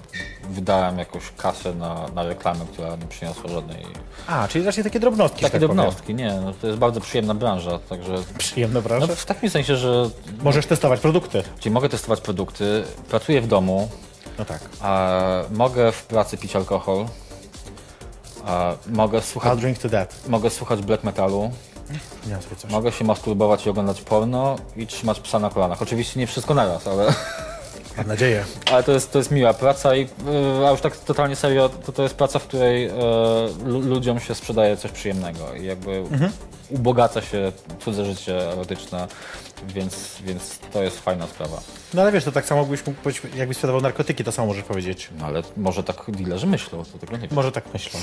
[0.49, 3.86] wydałem jakąś kasę na, na reklamę, która nie przyniosła żadnej...
[4.28, 5.76] a, czyli raczej takie drobnostki, Takie tak powiem.
[5.78, 8.15] drobnostki, nie, no, to jest bardzo przyjemna branża, także...
[8.38, 9.15] Przyjemne No, wrażenie.
[9.15, 10.10] w takim sensie, że
[10.43, 11.43] Możesz testować produkty.
[11.60, 13.89] czyli mogę testować produkty, pracuję w domu,
[14.39, 14.60] No tak.
[14.82, 15.12] a
[15.52, 17.06] mogę w pracy pić alkohol,
[18.45, 20.15] a mogę słuchać, I'll drink to that.
[20.28, 21.52] mogę słuchać black metalu,
[22.69, 25.82] mogę się masturbować i oglądać porno i trzymać psa na kolanach.
[25.82, 27.13] Oczywiście nie wszystko naraz, ale...
[27.97, 28.43] Mam nadzieję.
[28.71, 31.91] Ale to jest, to jest miła praca i yy, a już tak totalnie serio, to,
[31.91, 32.89] to jest praca, w której
[33.65, 36.32] lu- ludziom się sprzedaje coś przyjemnego i jakby Mhm.
[36.69, 37.51] ubogaca się
[37.86, 39.08] cudze życie erotyczne,
[39.67, 41.62] więc, więc to jest fajna sprawa.
[41.93, 44.63] No ale wiesz, to tak samo mógłbyś mógł powiedzieć, jakbyś sprzedawał narkotyki, to samo możesz
[44.63, 45.10] powiedzieć.
[45.19, 47.30] No ale może tak dealerzy myślą, to tego nie wiem.
[47.36, 47.99] Może tak myślą.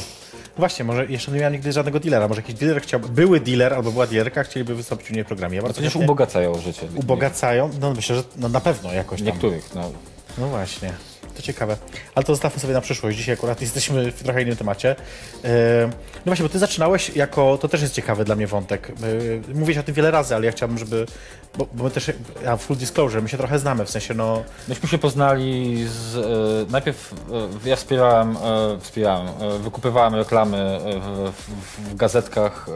[0.57, 2.29] Właśnie, może jeszcze nie miałem nigdy żadnego dealera.
[2.29, 5.57] Może jakiś dealer chciał, były dealer albo była dealerka, chcieliby wystąpić u niej w programie.
[5.57, 6.87] Ja Przecież chętnie- ubogacają życie.
[6.97, 7.71] ubogacają.
[7.81, 9.27] No myślę, że no, na pewno jakoś tam.
[9.27, 9.91] Niektórych, no.
[10.39, 10.93] No właśnie,
[11.35, 11.77] to ciekawe.
[12.15, 13.17] Ale to zostawmy sobie na przyszłość.
[13.19, 14.97] Dzisiaj akurat jesteśmy w trochę innym temacie.
[15.45, 15.51] Yy,
[16.17, 18.93] No właśnie, bo ty zaczynałeś jako, to też jest ciekawy dla mnie wątek.
[19.49, 21.07] Yy, Mówiłeś o tym wiele razy, ale ja chciałbym, żeby,
[21.59, 22.11] bo, bo my też,
[22.45, 26.17] ja full disclosure, my się trochę znamy, w sensie no, Myśmy się poznali z...
[26.17, 27.15] E, najpierw
[27.65, 32.67] e, ja wspierałem, e, wspierałem e, wykupywałem reklamy e, w, w, w gazetkach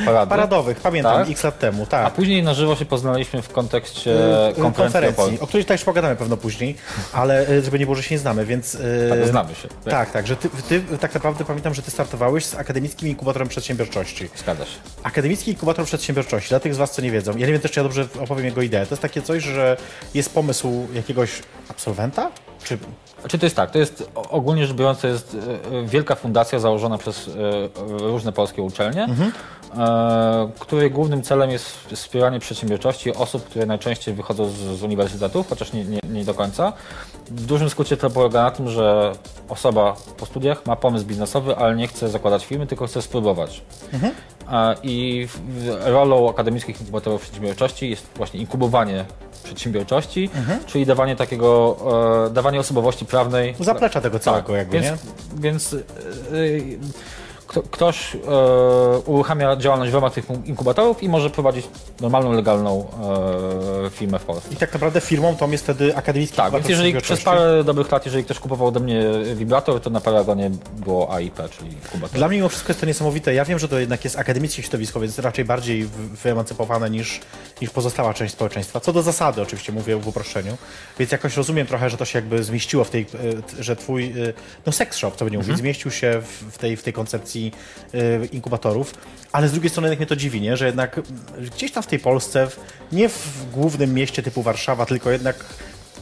[0.00, 0.30] e, parady.
[0.30, 1.30] paradowych, pamiętam, Tak?
[1.30, 2.12] x lat temu, A tak.
[2.14, 6.36] później na żywo się poznaliśmy w kontekście Yy, konferencji, konferencji, o której też pogadamy pewno
[6.36, 6.76] później,
[7.12, 8.74] ale żeby nie było, że się nie znamy, więc...
[8.74, 9.68] yy, Tak, znamy się.
[9.84, 14.28] Tak, tak, że ty, ty tak naprawdę pamiętam, że ty startowałeś z Akademickim Inkubatorem Przedsiębiorczości.
[14.36, 14.78] Zgadza się.
[15.02, 17.80] Akademicki Inkubator Przedsiębiorczości, dla tych z Was, co nie wiedzą, ja nie wiem też, czy
[17.80, 18.86] ja dobrze opowiem jego ideę.
[18.86, 19.76] To jest takie coś, że
[20.14, 21.30] jest pomysł jakiegoś
[21.68, 22.30] absolwenta?
[22.64, 22.78] Czy
[23.20, 25.36] Znaczy to jest tak, to jest ogólnie rzecz biorąc, to jest
[25.72, 27.32] e, wielka fundacja założona przez e,
[27.98, 29.06] różne polskie uczelnie,
[29.76, 35.72] e, której głównym celem jest wspieranie przedsiębiorczości osób, które najczęściej wychodzą z, z uniwersytetów, chociaż
[35.72, 36.72] nie, nie, nie do końca.
[37.26, 39.12] W dużym skrócie to polega na tym, że
[39.48, 43.62] osoba po studiach ma pomysł biznesowy, ale nie chce zakładać firmy, tylko chce spróbować.
[43.92, 44.10] E,
[44.82, 45.28] I
[45.84, 49.04] rolą akademickich inkubatorów przedsiębiorczości jest właśnie inkubowanie
[49.44, 50.30] przedsiębiorczości,
[50.66, 51.76] czyli dawanie takiego,
[52.26, 53.54] e, dawanie osobowości prawnej.
[53.60, 55.10] zaplecza tego całego Tak, jakby, więc, nie?
[55.40, 55.80] więc e, e,
[57.50, 58.18] kto, ktoś e,
[59.06, 61.68] uruchamia działalność w ramach tych inkubatorów i może prowadzić
[62.00, 62.86] normalną, legalną
[63.86, 64.48] e, firmę w Polsce.
[64.52, 68.04] I tak naprawdę firmą tą jest wtedy akademicki Tak, więc jeżeli przez parę dobrych lat,
[68.06, 69.02] jeżeli ktoś kupował ode mnie
[69.34, 72.18] wibrator, to na Paragonie było AIP, czyli inkubator.
[72.18, 73.34] Dla mnie mimo wszystko jest to niesamowite.
[73.34, 77.20] Ja wiem, że to jednak jest akademickie środowisko, więc raczej bardziej wy- wyemancypowane niż,
[77.60, 78.80] niż pozostała część społeczeństwa.
[78.80, 80.56] Co do zasady oczywiście mówię w uproszczeniu.
[80.98, 83.02] Więc jakoś rozumiem trochę, że to się jakby zmieściło w tej,
[83.58, 84.12] e, że twój, e,
[84.66, 88.26] no sex shop, co by nie mówić, zmieścił się w, tej, w tej koncepcji e,
[88.26, 88.94] inkubatorów.
[89.32, 90.56] Ale z drugiej strony jednak mnie to dziwi, nie?
[90.56, 91.00] że jednak
[91.54, 92.48] gdzieś tam w tej Polsce,
[92.92, 95.44] nie w głównym mieście typu Warszawa, tylko jednak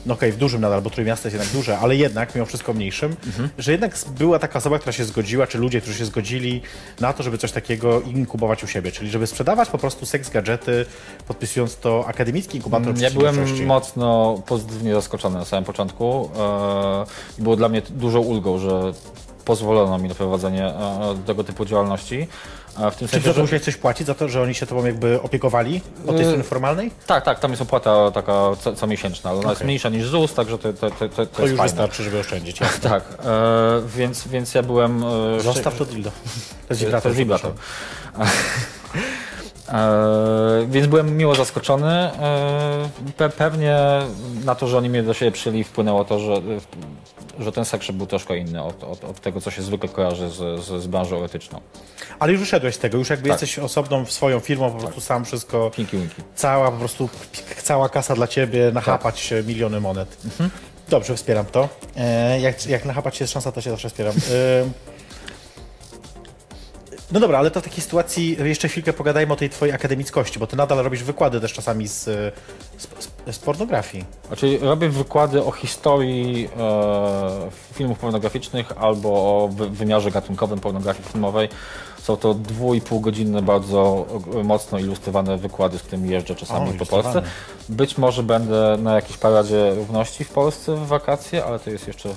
[0.06, 3.16] no okej, w dużym nadal, bo Trójmiasto jest jednak duże, ale jednak, mimo wszystko mniejszym,
[3.58, 6.62] że jednak była taka osoba, która się zgodziła, czy ludzie, którzy się zgodzili
[7.00, 10.86] na to, żeby coś takiego inkubować u siebie, czyli żeby sprzedawać po prostu seks gadżety,
[11.28, 17.04] podpisując to akademicki inkubator Ja byłem mocno pozytywnie zaskoczony na samym początku e,
[17.38, 18.92] i było dla mnie dużą ulgą, że
[19.52, 20.74] pozwolono mi na prowadzenie e,
[21.26, 22.26] tego typu działalności.
[22.80, 24.84] E, W tym Czy sensie, to, musiałeś coś płacić za to, że oni się tobą
[24.86, 26.90] jakby opiekowali od tej Y- strony formalnej?
[27.06, 29.66] Tak, tak, tam jest opłata taka co, comiesięczna, ale ona jest Okej.
[29.66, 31.62] mniejsza niż ZUS, także to, to, to, to, to To jest już fajne.
[31.62, 32.60] wystarczy, żeby oszczędzić.
[32.60, 32.90] jasne.
[32.90, 33.26] Tak, e,
[33.96, 35.04] więc, więc ja byłem...
[35.36, 36.10] E, Zostaw to dildo.
[36.10, 37.10] To jest To wibrator.
[37.10, 37.52] jest wibrator.
[39.72, 41.92] E, więc byłem miło zaskoczony.
[41.92, 43.76] E, pe, pewnie
[44.44, 46.34] na to, że oni mnie do siebie przyjęli wpłynęło to, że,
[47.38, 50.64] że ten sekret był troszkę inny od, od, od tego, co się zwykle kojarzy z,
[50.64, 51.60] z, z branżą etyczną.
[52.18, 53.42] Ale już wyszedłeś z tego, już jakby Tak.
[53.42, 56.22] jesteś osobną swoją firmą, po prostu sam wszystko, Pinki winki.
[56.34, 57.08] cała po prostu,
[57.62, 60.16] cała kasa dla ciebie, nachapać się miliony monet.
[60.88, 61.68] Dobrze, wspieram to.
[61.96, 64.14] E, jak, jak nachapać się jest szansa, to się zawsze wspieram.
[67.12, 70.46] No dobra, ale to w takiej sytuacji jeszcze chwilkę pogadajmy o tej twojej akademickości, bo
[70.46, 72.04] ty nadal robisz wykłady też czasami z,
[72.78, 72.88] z,
[73.30, 74.04] z, pornografii.
[74.26, 81.48] Znaczy robię wykłady o historii e, filmów pornograficznych albo o wy, wymiarze gatunkowym pornografii filmowej.
[82.02, 84.06] Są to dwu i pół godzinne, bardzo
[84.44, 86.86] mocno ilustrowane wykłady, z którymi jeżdżę czasami O, po.
[86.86, 87.22] Polsce.
[87.68, 92.08] Być może będę na jakiejś paradzie równości w Polsce w wakacje, ale to jest jeszcze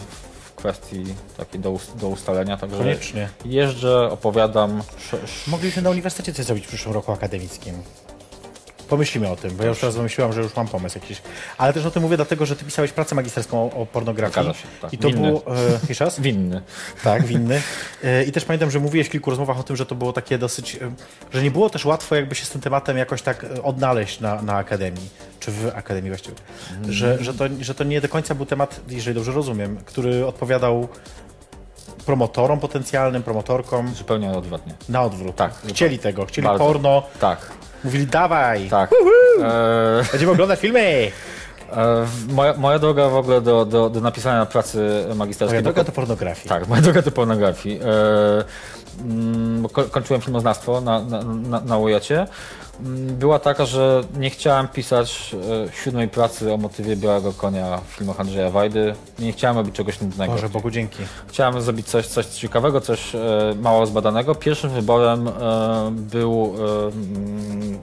[0.61, 1.03] kwestii
[1.37, 2.57] takiej do, do ustalenia.
[2.57, 3.29] Także Koniecznie.
[3.45, 4.79] jeżdżę, opowiadam.
[4.97, 7.75] sz- sz- Mogliśmy na uniwersytecie coś zrobić w przyszłym roku akademickim.
[8.91, 11.21] Pomyślimy o tym, bo ja już teraz wymyśliłam, że już mam pomysł jakiś.
[11.57, 14.47] Ale też o tym mówię dlatego, że ty pisałeś pracę magisterską o, o pornografii.
[14.53, 14.93] Się, tak.
[14.93, 15.27] I to Winny.
[15.27, 15.43] było...
[15.57, 16.19] E, jeszcze raz?
[16.19, 16.61] Winny.
[17.03, 17.61] Tak, winny.
[18.03, 20.37] E, I też pamiętam, że mówiłeś w kilku rozmowach o tym, że to było takie
[20.37, 20.91] dosyć, e,
[21.33, 24.41] że nie było też łatwo jakby się z tym tematem jakoś tak e, odnaleźć na,
[24.41, 26.35] na akademii, czy w akademii właściwie.
[26.89, 30.87] Że, że, to, że to nie do końca był temat, jeżeli dobrze rozumiem, który odpowiadał
[32.05, 34.73] promotorom potencjalnym, promotorkom Zupełnie odwrotnie.
[34.89, 35.35] na odwrót.
[35.35, 36.65] Tak, Chcieli tego, chcieli Bardzo.
[36.65, 37.51] porno, Tak,
[37.83, 38.91] mówili dawaj, tak.
[39.43, 41.11] E, będziemy oglądać filmy.
[41.71, 45.59] E, Moja, moja droga w ogóle do, do, do napisania pracy magisterskiej.
[45.59, 46.49] Moja droga do pornografii.
[46.49, 47.79] Tak, moja droga do pornografii.
[47.79, 51.77] E, mm, kończyłem filmoznawstwo na, na, na, na
[53.19, 55.35] Była taka, że nie chciałem pisać
[55.69, 58.95] e, siódmej pracy o motywie Białego Konia w filmach Andrzeja Wajdy.
[59.19, 60.33] Nie chciałem robić czegoś nudnego.
[60.33, 61.03] Boże, Bogu dzięki.
[61.27, 63.19] Chciałem zrobić coś, coś ciekawego, coś e,
[63.61, 64.35] mało zbadanego.
[64.35, 65.31] Pierwszym wyborem e,
[65.91, 67.79] był mm,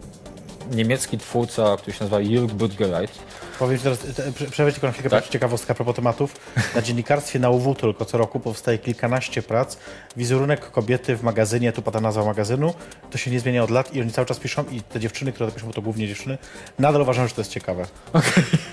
[0.73, 3.11] niemiecki twórca, który się nazywa Jürg Budgereit.
[3.59, 5.29] Powiem teraz, te- prze- przerwę tylko na chwilkę, Tak.
[5.29, 6.37] ciekawostka a propos tematów.
[6.75, 9.77] Na dziennikarstwie na UW tylko co roku powstaje kilkanaście prac.
[10.17, 12.75] Wizerunek kobiety w magazynie, tu pada nazwa magazynu,
[13.11, 15.49] to się nie zmienia od lat i oni cały czas piszą i te dziewczyny, które
[15.51, 16.39] to piszą, bo to głównie dziewczyny,
[16.79, 17.87] nadal uważają, że to jest ciekawe.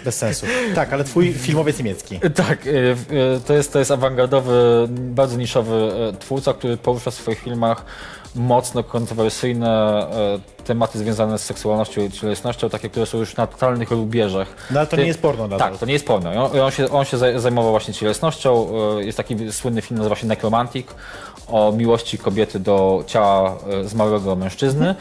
[0.05, 0.45] Bez sensu.
[0.75, 2.19] Tak, ale twój filmowiec niemiecki.
[2.35, 5.75] Tak, e, e, to jest, to jest awangardowy, bardzo niszowy
[6.13, 7.85] e, twórca, który porusza w swoich filmach
[8.35, 9.69] mocno kontrowersyjne
[10.59, 14.47] e, tematy związane z seksualnością i cielesnością, takie, które są już na totalnych rubieżach.
[14.71, 15.59] No ale to Ty- nie jest porno nadal.
[15.71, 16.29] Tak, to nie jest porno.
[16.45, 18.67] On, on, się, on się zaj- zajmował właśnie cielesnością.
[18.99, 20.87] E, Jest taki słynny film, nazywa się Necromantic,
[21.47, 24.95] o miłości kobiety do ciała e, zmarłego mężczyzny.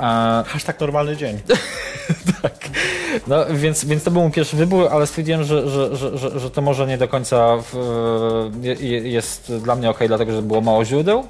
[0.00, 1.38] E, Hashtag normalny dzień.
[3.26, 6.62] no, więc, więc to był mój pierwszy wybór, ale stwierdziłem, że, że, że, że, to
[6.62, 10.84] może nie do końca w, je- je- jest dla mnie ok, dlatego że było mało
[10.84, 11.26] źródeł.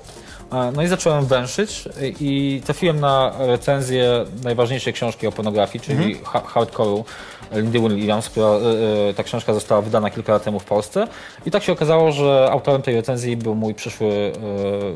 [0.74, 1.88] No i zacząłem węszyć
[2.20, 7.04] i trafiłem na recenzję najważniejszej książki o pornografii, czyli ha- Hardcore'u
[7.52, 11.08] Lindy Williams, która, e, e, ta książka została wydana kilka lat temu w Polsce.
[11.46, 14.08] I tak się okazało, że autorem tej recenzji był mój przyszły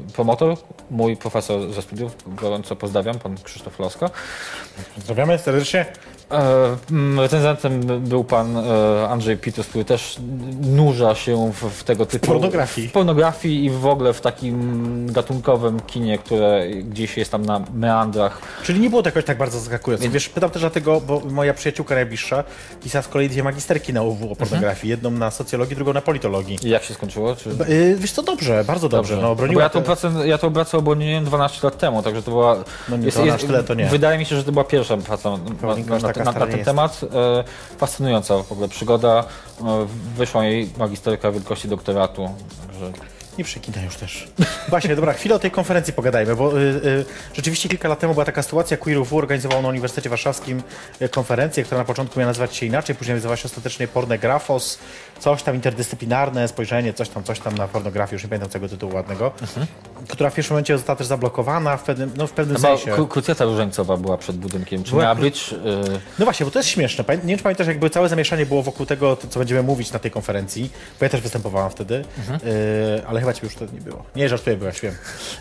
[0.09, 0.57] e, promotor,
[0.91, 4.11] mój profesor ze studiów, gorąco pozdrawiam, pan Krzysztof Loska.
[4.95, 5.87] Pozdrawiamy serdecznie.
[6.31, 10.17] E, mm, Recenzentem był pan e, Andrzej Pitus, który też
[10.61, 12.27] nurza się w, w tego typu...
[12.27, 12.89] pornografii.
[12.89, 18.41] W pornografii i w ogóle w takim gatunkowym kinie, które gdzieś jest tam na meandrach.
[18.63, 20.09] Czyli nie było to jakoś tak bardzo zaskakujące.
[20.09, 22.45] Wiesz, pytam też dlatego, bo moja przyjaciółka najbliższa
[22.83, 24.91] pisała z kolei dwie magisterki na UW o pornografii.
[24.91, 26.59] Jedną na socjologii, drugą na politologii.
[26.63, 27.37] I jak się skończyło?
[27.37, 27.49] Czy...
[27.69, 29.17] Yy, wiesz co, dobrze, bardzo dobrze.
[29.17, 32.31] No, Bo broniła ja tą pracę, ja tą pracę obroniłem 12 lat temu, także to
[32.31, 32.57] była...
[32.89, 33.87] No nie, 12 lat to nie.
[33.87, 35.37] Wydaje mi się, że to była pierwsza praca na,
[35.77, 36.65] na, na, na, na ten jest.
[36.65, 37.01] temat.
[37.15, 37.45] E,
[37.79, 39.25] fascynująca w ogóle przygoda.
[39.61, 42.31] E, wyszła jej magisterka wielkości doktoratu.
[43.39, 44.29] Nie przekina już też.
[44.69, 48.25] Właśnie, dobra, chwilę o tej konferencji pogadajmy, bo y, y, rzeczywiście kilka lat temu była
[48.25, 50.63] taka sytuacja, Queer UW organizował na Uniwersytecie Warszawskim
[51.03, 54.79] y, konferencję, która na początku miała nazywać się inaczej, później nazywała się ostatecznie Pornegrafos,
[55.21, 58.95] coś tam interdyscyplinarne spojrzenie, coś tam, coś tam na pornografię, już nie pamiętam tego tytułu
[58.95, 59.33] ładnego,
[60.09, 62.91] która w pierwszym momencie została też zablokowana w pewnym, no, w pewnym Chyba sensie.
[62.93, 64.85] kru- krucjata różańcowa była przed budynkiem.
[64.85, 65.53] Czy Była miała być?
[65.53, 65.57] E,
[66.19, 67.05] No właśnie, bo to jest śmieszne.
[67.05, 69.99] Pamię- Nie wiem, czy pamiętasz, jakby całe zamieszanie było wokół tego, co będziemy mówić na
[69.99, 70.71] tej konferencji,
[71.01, 74.05] bo ja też występowałam wtedy, yy, ale chyba ciebie już wtedy nie było.
[74.17, 74.95] Nie, żartuję, byłaś, wiem.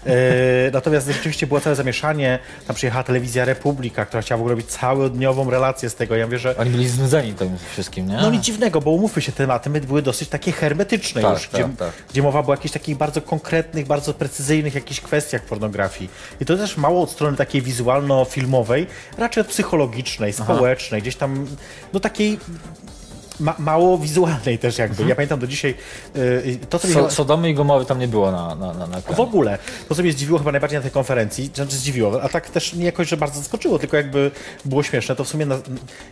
[0.05, 0.13] Yy,
[0.73, 5.49] natomiast rzeczywiście było całe zamieszanie, tam przyjechała telewizja Republika, która chciała w ogóle robić całodniową
[5.49, 6.15] relację z tego.
[6.15, 8.17] Ja mówię, że oni byli znudzeni tym wszystkim, nie?
[8.17, 11.77] no nic dziwnego, bo umówmy się, tematy były dosyć takie hermetyczne Tak, już, tak, gdzie,
[11.77, 11.91] tak.
[12.09, 16.09] gdzie mowa była o jakichś takich bardzo konkretnych, bardzo precyzyjnych jakichś kwestiach pornografii.
[16.41, 21.47] I to też mało od strony takiej wizualno-filmowej, raczej od psychologicznej, społecznej, gdzieś tam,
[21.93, 22.39] no takiej
[23.39, 25.03] ma, mało wizualnej też jakby.
[25.05, 25.73] Ja pamiętam do dzisiaj
[26.15, 29.01] y, to, co mnie So, Sodomy i Gomory tam nie było na, na, na, na
[29.01, 29.57] w ogóle.
[29.89, 32.85] To, co mnie zdziwiło chyba najbardziej na tej konferencji, znaczy zdziwiło, a tak też nie
[32.85, 34.31] jakoś, że bardzo zaskoczyło, tylko jakby
[34.65, 35.57] było śmieszne, to w sumie na,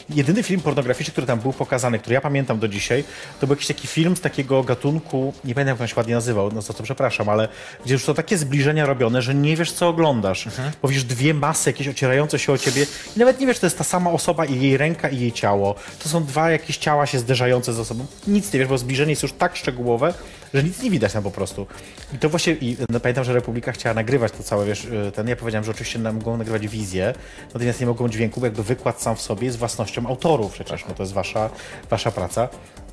[0.09, 3.03] jedyny film pornograficzny, który tam był pokazany, który ja pamiętam do dzisiaj,
[3.39, 6.51] to był jakiś taki film z takiego gatunku, nie pamiętam jak on się ładnie nazywał,
[6.51, 7.47] no za co przepraszam, ale
[7.86, 10.47] gdzie już to takie zbliżenia robione, że nie wiesz, co oglądasz.
[10.81, 13.77] Bo widzisz dwie masy jakieś ocierające się o ciebie i nawet nie wiesz, to jest
[13.77, 15.75] ta sama osoba i jej ręka i jej ciało.
[16.03, 18.06] To są dwa jakieś ciała się zderzające ze sobą.
[18.28, 20.13] Nic nie wiesz, bo zbliżenie jest już tak szczegółowe,
[20.54, 21.67] że nic nie widać tam po prostu.
[22.13, 25.28] I to właśnie, i no, pamiętam, że Republika chciała nagrywać to całe, wiesz, y, ten,
[25.28, 27.13] ja powiedziałem, że oczywiście mogą nagrywać wizję,
[27.54, 30.95] natomiast nie mogą dźwięku, bo jakby wykład sam w sobie jest własnością autorów przecież, no
[30.95, 31.49] to jest wasza,
[31.89, 32.49] wasza praca.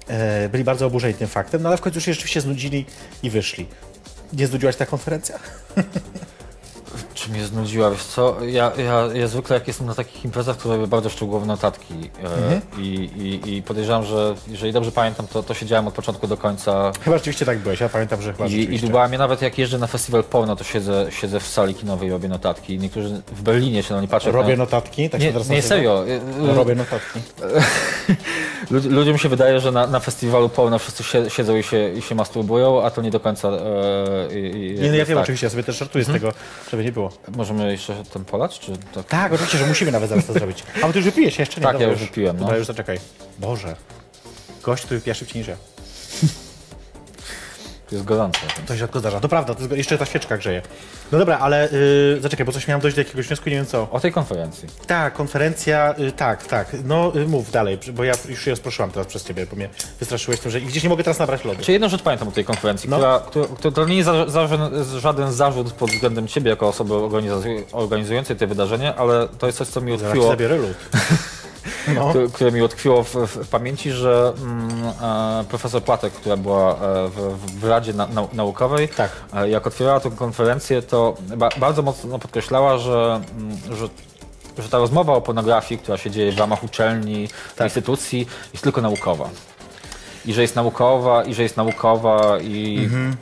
[0.09, 2.87] E, byli bardzo oburzeni tym faktem, no ale w końcu się rzeczywiście znudzili
[3.23, 3.67] i wyszli.
[4.33, 5.39] Nie znudziłaś ta konferencja?
[7.31, 10.87] Mnie znudziła, wiesz co, ja, ja, ja zwykle jak jestem na takich imprezach, to robię
[10.87, 15.89] bardzo szczegółowe notatki e, i, i, i podejrzewam, że jeżeli dobrze pamiętam, to, to siedziałem
[15.89, 19.13] od początku do końca Chyba rzeczywiście tak byłeś, ja pamiętam, że chyba i, i dbałem.
[19.13, 22.29] Ja nawet jak jeżdżę na festiwal porno, to siedzę, siedzę w sali kinowej i robię
[22.29, 22.79] notatki.
[22.79, 24.33] Niektórzy w Berlinie się na nie patrzą.
[24.33, 24.65] Robię jak na...
[24.65, 26.05] notatki, tak się Nie, teraz nie serio.
[26.55, 27.21] Robię notatki.
[28.71, 32.03] Lud- Ludziom się wydaje, że na, na festiwalu porno wszyscy sie- siedzą i się, i
[32.03, 33.49] się masturbują, a to nie do końca.
[33.49, 35.23] E, i, i, Nie, no ja wiem tak.
[35.23, 36.33] oczywiście, ja sobie też żartuję z tego,
[36.71, 37.11] żeby nie było.
[37.29, 39.07] Możemy jeszcze ten polacz, czy tak?
[39.07, 40.63] Tak, oczywiście, że musimy nawet zaraz to zrobić.
[40.83, 41.61] A bo ty już wypijesz jeszcze?
[41.61, 42.43] Nie, Tak, dobra, ja już wypiłem, no.
[42.43, 42.99] Dobra, już zaczekaj.
[43.39, 43.77] Boże.
[44.63, 45.57] Gość, który pije szybciej niż ja.
[47.91, 48.41] To jest gorące.
[48.67, 49.21] To się rzadko zdarza.
[49.21, 50.63] To prawda, to jest, jeszcze ta świeczka grzeje.
[51.13, 53.89] No dobra, ale yy, zaczekaj, bo coś miałem dojść do jakiegoś wniosku, nie wiem co.
[53.91, 54.69] O tej konferencji.
[54.87, 56.77] Tak, konferencja, y, tak, tak.
[56.85, 59.69] No y, mów dalej, bo ja już się rozproszyłam teraz przez ciebie, bo mnie
[60.01, 61.63] wystraszyłeś tym, że gdzieś nie mogę teraz nabrać lodu.
[61.65, 62.97] Czy jedną rzecz pamiętam o tej konferencji, No.
[62.97, 64.49] która, która, która to nie jest za, za,
[65.01, 69.69] żaden zarzut pod względem ciebie jako osoby organizu- organizującej te wydarzenie, ale to jest coś,
[69.69, 70.75] co mi utkwiło, zabiorę lód.
[71.95, 72.09] No.
[72.11, 74.71] które, które mi utkwiło w, w pamięci, że mm,
[75.03, 76.77] e, profesor Platek, która była e,
[77.09, 79.11] w, w Radzie na, nau- Naukowej, Tak.
[79.35, 83.89] e, jak otwierała tę konferencję, to ba, bardzo mocno podkreślała, że, mm, że
[84.59, 87.67] że ta rozmowa o pornografii, która się dzieje w ramach uczelni, Tak.
[87.67, 89.29] instytucji, jest tylko naukowa.
[90.27, 93.17] I że jest naukowa, i że jest naukowa, i, Mhm.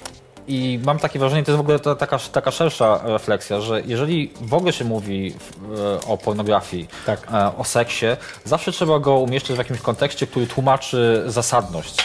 [0.49, 4.33] I mam takie wrażenie, to jest w ogóle ta, taka, taka szersza refleksja, że jeżeli
[4.41, 5.35] w ogóle się mówi
[5.79, 7.21] e, o pornografii, Tak.
[7.33, 8.07] e, o seksie,
[8.45, 11.97] zawsze trzeba go umieszczać w jakimś kontekście, który tłumaczy zasadność.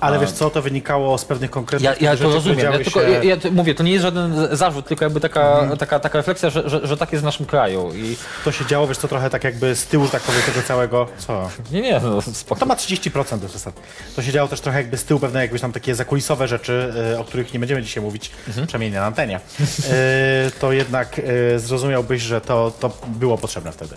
[0.00, 2.58] Ale wiesz co, to wynikało z pewnych konkretnych Ja, ja rzeczy, to rozumiem.
[2.58, 3.10] Ja, tylko, się...
[3.10, 5.78] ja, ja mówię, to nie jest żaden zarzut, tylko jakby taka, Mhm.
[5.78, 7.92] taka, taka refleksja, że, że, że tak jest w naszym kraju.
[7.94, 11.06] I To się działo, wiesz co, trochę tak jakby z tyłu, tak powiem, tego całego...
[11.18, 11.50] Co?
[11.72, 12.60] nie, nie, no, spoko.
[12.60, 13.74] To ma 30% do zasad.
[14.16, 17.18] To się działo też trochę jakby z tyłu pewne jakbyś tam takie zakulisowe rzeczy, y,
[17.18, 19.40] o których nie będziemy dzisiaj mówić, przynajmniej nie na antenie.
[19.60, 23.94] Y, to jednak y, zrozumiałbyś, że to, to było potrzebne wtedy.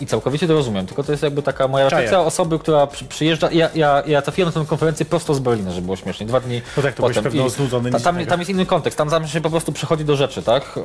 [0.00, 3.48] I całkowicie to rozumiem, tylko to jest jakby taka moja refleksja osoby, która przy, przyjeżdża.
[3.52, 6.26] Ja, ja, ja trafiłem na tę konferencję prosto z Berlina, żeby było śmiesznie.
[6.26, 7.32] Dwa dni No tak, to byłeś potem.
[7.32, 10.42] pewno znudzony, ta, tam, tam jest inny kontekst, tam, się po prostu przechodzi do rzeczy,
[10.42, 10.78] tak?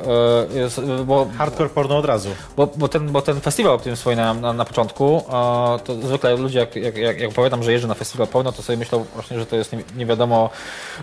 [0.54, 2.28] E, Jest, bo, Hardcore porno od razu.
[2.56, 6.36] bo, bo, ten, bo ten festiwal, o którym wspominałem na, na początku, e, to zwykle
[6.36, 9.46] ludzie, jak, jak, jak, opowiadam, że jeżdżę na festiwal porno, to sobie myślą właśnie, że
[9.46, 10.50] to jest nie, nie wiadomo.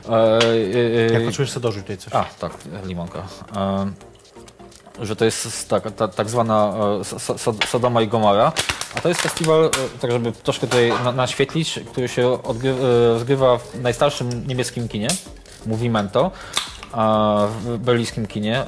[0.09, 0.39] E,
[1.09, 2.13] e, Jak poczujesz sobie dorzuć tutaj coś.
[2.13, 2.51] a, tak,
[2.85, 3.23] limonka.
[3.55, 3.91] E,
[4.99, 8.51] że to jest tak, ta, tak zwana e, so, so, Sodoma i Gomora.
[8.95, 9.69] A to jest festiwal, e,
[10.01, 12.37] tak żeby troszkę tutaj na, naświetlić, który się
[13.13, 15.07] rozgrywa w najstarszym niemieckim kinie,
[15.65, 16.31] Movimento,
[17.63, 18.65] w berlińskim kinie.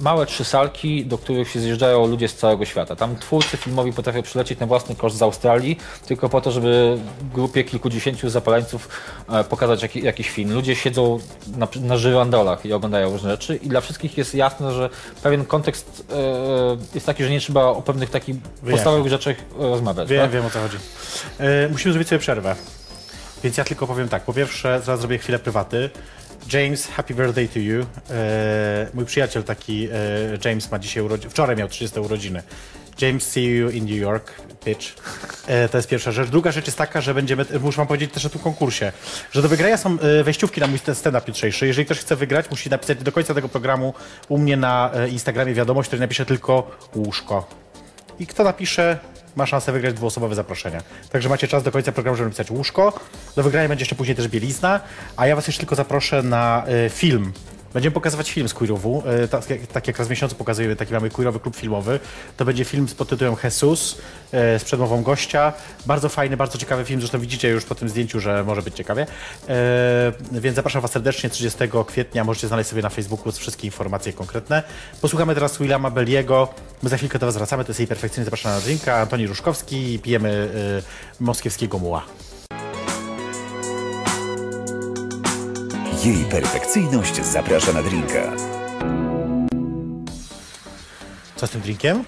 [0.00, 2.96] Małe trzy salki, do których się zjeżdżają ludzie z całego świata.
[2.96, 6.98] Tam twórcy filmowi potrafią przylecieć na własny koszt z Australii, tylko po to, żeby
[7.34, 8.88] grupie kilkudziesięciu zapaleńców
[9.28, 10.52] e, pokazać jaki, jakiś film.
[10.52, 11.18] Ludzie siedzą
[11.56, 14.90] na, na żyrandolach i oglądają różne rzeczy i dla wszystkich jest jasne, że
[15.22, 16.14] pewien kontekst e,
[16.94, 18.36] jest taki, że nie trzeba o pewnych takich
[18.70, 20.08] podstawowych rzeczach rozmawiać.
[20.08, 20.30] Wiem, tak?
[20.30, 20.76] wiem o co chodzi.
[21.38, 22.56] E, musimy zrobić sobie przerwę.
[23.44, 24.22] Więc ja tylko powiem tak.
[24.22, 25.90] Po pierwsze, zaraz zrobię chwilę prywaty.
[26.52, 27.86] James, happy birthday to you.
[28.10, 32.42] E, mój przyjaciel taki, e, James ma dzisiaj urodziny, wczoraj miał 30 urodziny.
[33.00, 34.32] James, see you in New York,
[34.64, 34.86] bitch.
[35.46, 36.28] E, to jest pierwsza rzecz.
[36.28, 38.92] Druga rzecz jest taka, że będziemy, muszę wam powiedzieć też o tym konkursie,
[39.32, 41.66] że do wygrania są e, wejściówki na mój stand-up jutrzejszy.
[41.66, 43.94] Jeżeli ktoś chce wygrać, musi napisać do końca tego programu
[44.28, 47.48] u mnie na e, Instagramie wiadomość, który napisze tylko łóżko.
[48.18, 48.98] I kto napisze,
[49.36, 50.82] ma szansę wygrać dwuosobowe zaproszenia.
[51.10, 53.00] Także macie czas do końca programu, żeby napisać łóżko.
[53.36, 54.80] Do wygrania będzie jeszcze później też bielizna,
[55.16, 57.32] a ja was jeszcze tylko zaproszę na y, film.
[57.74, 61.10] Będziemy pokazywać film z Queerowu, y, tak, tak jak raz w miesiącu pokazujemy taki mamy
[61.10, 62.00] queerowy klub filmowy.
[62.36, 65.52] To będzie film pod tytułem Jesus, y, z przedmową gościa.
[65.86, 69.02] Bardzo fajny, bardzo ciekawy film, zresztą widzicie już po tym zdjęciu, że może być ciekawie.
[69.02, 74.62] Y, więc zapraszam was serdecznie 30 kwietnia, możecie znaleźć sobie na Facebooku wszystkie informacje konkretne.
[75.00, 76.48] Posłuchamy teraz Willama Belliego.
[76.82, 78.96] My za chwilkę do was wracamy, to jest jej perfekcyjnie zapraszana na drinka.
[78.96, 80.48] Antoni Ruszkowski i pijemy
[81.20, 82.29] moskiewskiego muła.
[86.04, 88.32] Jej perfekcyjność zaprasza na drinka.
[91.36, 92.04] Co z tym drinkiem?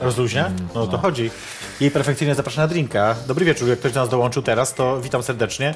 [0.00, 0.50] Rozluźnia?
[0.74, 1.30] No o to chodzi.
[1.80, 3.14] Jej perfekcyjnie zaprasza na drinka.
[3.26, 5.74] Dobry wieczór, jak ktoś do nas dołączył teraz, to witam serdecznie.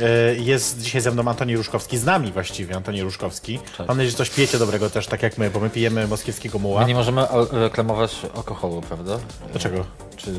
[0.00, 3.58] E, Jest dzisiaj ze mną Antoni Ruszkowski, z nami właściwie Antoni Ruszkowski.
[3.78, 6.80] Mam nadzieję, że coś pijecie dobrego też, tak jak my, bo my pijemy moskiewskiego muła.
[6.80, 9.18] My nie możemy reklamować alkoholu, prawda?
[9.50, 9.84] Dlaczego?
[10.16, 10.30] Czy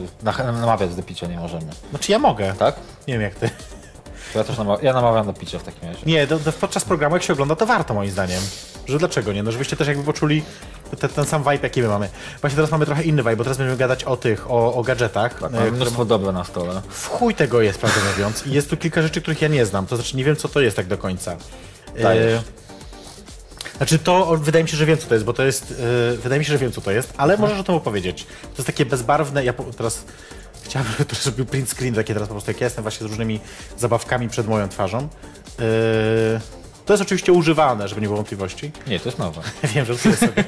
[0.44, 2.54] namawiać do picia nie możemy, Znaczy ja mogę.
[2.60, 2.76] tak?
[3.08, 3.50] Nie wiem jak ty.
[4.36, 6.00] Ja też nama- ja namawiam do picia w takim razie.
[6.06, 8.42] Nie, do, do, podczas programu jak się ogląda, to warto moim zdaniem.
[8.88, 9.44] Że dlaczego nie?
[9.44, 10.44] No żebyście też jakby poczuli
[11.00, 12.10] te, ten sam vibe, jaki my mamy.
[12.42, 15.40] Właśnie teraz mamy trochę inny vibe, bo teraz będziemy gadać o tych, o, o gadżetach.
[15.40, 16.82] Tak, e, mamy mnóstwo dobra na stole.
[16.90, 18.48] W chuj tego jest, prawdę mówiąc.
[18.48, 19.86] I jest tu kilka rzeczy, których ja nie znam.
[19.86, 21.36] To znaczy nie wiem, co to jest tak do końca.
[22.02, 22.34] Dajesz.
[22.34, 22.44] E,
[23.78, 25.72] Znaczy to, wydaje mi się, że wiem, co to jest, bo to jest,
[26.14, 28.24] e, wydaje mi się, że wiem, co to jest, ale możesz o tym opowiedzieć.
[28.24, 30.04] To jest takie bezbarwne, ja po, teraz
[30.66, 33.10] chciałbym, żeby to zrobił print screen takie teraz po prostu, jak ja jestem właśnie z
[33.10, 33.40] różnymi
[33.78, 34.98] zabawkami przed moją twarzą.
[34.98, 35.08] E,
[36.86, 38.72] to jest oczywiście używane, żeby nie było wątpliwości.
[38.88, 39.42] Nie, to jest nowe.
[39.76, 40.44] Wiem, że sobie sobie.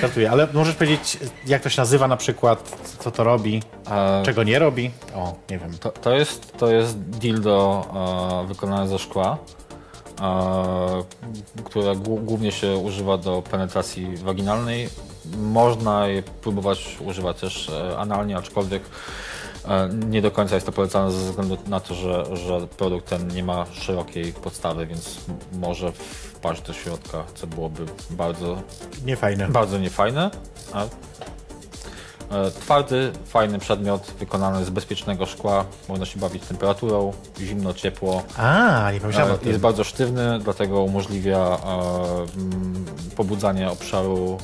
[0.00, 4.42] Żartuję, ale możesz powiedzieć, jak to się nazywa na przykład, co to robi, E, czego
[4.42, 4.90] nie robi?
[5.14, 5.78] O, nie wiem.
[5.78, 7.84] To, to, jest, to jest dildo
[8.44, 9.38] e, wykonane ze szkła,
[10.20, 11.02] e,
[11.64, 14.88] które głó- głównie się używa do penetracji waginalnej.
[15.38, 18.82] Można je próbować używać też e, analnie, aczkolwiek
[20.08, 23.44] nie do końca jest to polecane ze względu na to, że, że produkt ten nie
[23.44, 25.16] ma szerokiej podstawy, więc
[25.52, 28.62] może wpaść do środka, co byłoby bardzo
[29.06, 29.48] Nie fajne.
[29.48, 30.30] bardzo niefajne.
[30.72, 30.88] A e,
[32.60, 35.64] twardy, fajny przedmiot wykonany z bezpiecznego szkła.
[35.88, 38.22] Można się bawić temperaturą, zimno, ciepło.
[38.36, 39.48] A, nie pomyślałem o E, tym.
[39.48, 41.58] Jest bardzo sztywny, dlatego umożliwia e,
[42.36, 42.84] mm,
[43.16, 44.38] pobudzanie obszaru,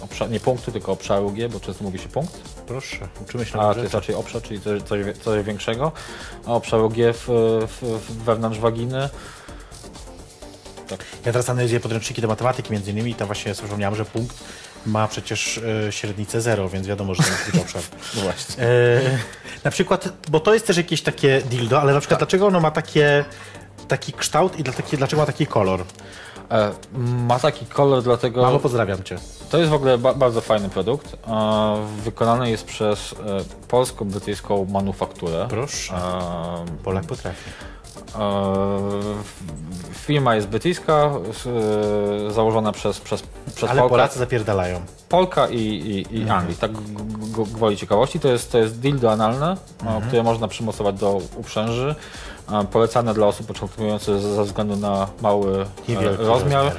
[0.00, 3.60] e, obszar, nie punktu, tylko obszaru G, bo często mówi się punkt, Proszę, uczymy się
[3.60, 4.82] a to jest raczej obszar, czyli coś,
[5.24, 5.92] coś, większego.
[6.46, 7.28] A obszaru G w,
[7.80, 9.08] w, wewnątrz waginy.
[10.88, 11.04] Tak.
[11.24, 14.36] Ja teraz analizuję podręczniki do matematyki między innymi i tam właśnie przypomniałem, że punkt
[14.86, 17.82] ma przecież e, średnicę zero, więc wiadomo, że to jest tylko obszar.
[18.16, 18.64] No właśnie.
[18.64, 19.00] E,
[19.64, 22.70] na przykład, bo to jest też jakieś takie dildo, ale na przykład dlaczego ono ma
[22.70, 23.24] takie,
[23.88, 25.84] taki kształt i dla- taki, dlaczego ma taki kolor?
[26.50, 26.70] E,
[27.26, 28.42] ma taki kolor, dlatego.
[28.42, 29.18] Mamo, pozdrawiam cię.
[29.50, 31.14] To jest w ogóle ba bardzo fajny produkt.
[31.28, 33.16] E, wykonany jest przez e,
[33.68, 35.46] polsko-brytyjską manufakturę.
[35.50, 35.94] Proszę.
[35.94, 37.50] E, Polak potrafi.
[38.18, 41.10] E, firma jest brytyjska,
[42.28, 43.22] e, założona przez, przez,
[43.54, 44.80] przez Ale Polka, Polacy zapierdalają.
[45.08, 46.56] Polka i, i, i Anglii.
[46.56, 46.72] Tak
[47.52, 48.20] gwoli ciekawości.
[48.20, 51.94] To jest, to jest dildo analne, e, które można przymocować do uprzęży.
[52.72, 56.18] Polecane dla osób początkujących ze względu na mały e, rozmiar.
[56.18, 56.72] rozmiar.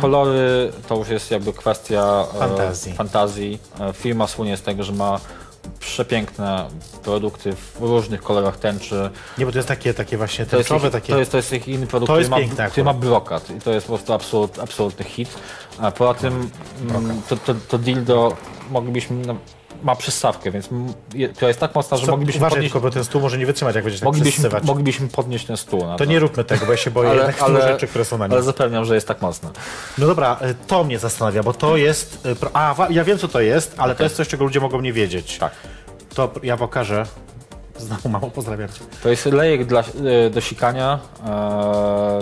[0.00, 2.92] Kolory to już jest jakby kwestia Fantazji.
[2.92, 3.58] fantazji.
[3.92, 5.20] Firma słynie z tego, że ma
[5.80, 6.68] przepiękne
[7.02, 9.10] produkty w różnych kolorach tęczy.
[9.38, 11.12] Nie, bo to jest takie, takie właśnie To jest, tęczowe, ich, takie...
[11.12, 13.60] to, jest, to jest ich inny produkt, To który, ma, piękne który ma brokat i
[13.60, 15.28] to jest po prostu absolut, absolutny hit.
[15.80, 16.50] A poza tym
[16.90, 18.36] mm, to, to, to dildo
[18.70, 19.36] moglibyśmy na-
[19.82, 20.68] ma przystawkę, więc
[21.34, 23.46] która jest tak mocna, że Co, moglibyśmy uważaj podnieść, tylko, bo ten stół może nie
[23.46, 24.64] wytrzymać, jak będziesz tak moglibyśmy, przesywać.
[24.64, 25.86] moglibyśmy podnieść ten stół.
[25.86, 28.18] Na To nie róbmy tego, bo ja się boję ale, jednak ale, rzeczy, które są
[28.18, 28.32] na nim.
[28.32, 29.50] ale zapewniam, że jest tak mocna.
[29.98, 32.26] No dobra, y, to mnie zastanawia, bo to jest...
[32.26, 34.92] y, A, ja wiem, co to jest, ale to jest coś, czego ludzie mogą nie
[34.92, 35.38] wiedzieć.
[35.38, 35.52] Tak.
[36.14, 37.06] To ja pokażę.
[37.78, 38.80] Znowu mamo, pozdrawiam cię.
[39.02, 39.80] To jest lejek dla,
[40.26, 41.28] e, do sikania, e,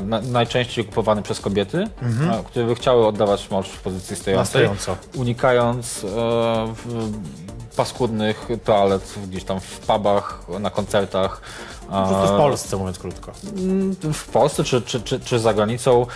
[0.02, 1.78] na, najczęściej kupowany przez kobiety,
[2.40, 4.68] e, które by chciały oddawać mocz w pozycji stojącej,
[5.16, 6.06] unikając e,
[6.74, 7.10] w,
[7.76, 11.40] paskudnych toalet gdzieś tam w pubach, na koncertach.
[11.90, 13.32] Po prostu w Polsce, mówiąc krótko.
[14.12, 16.06] w Polsce czy, czy, czy, czy za granicą.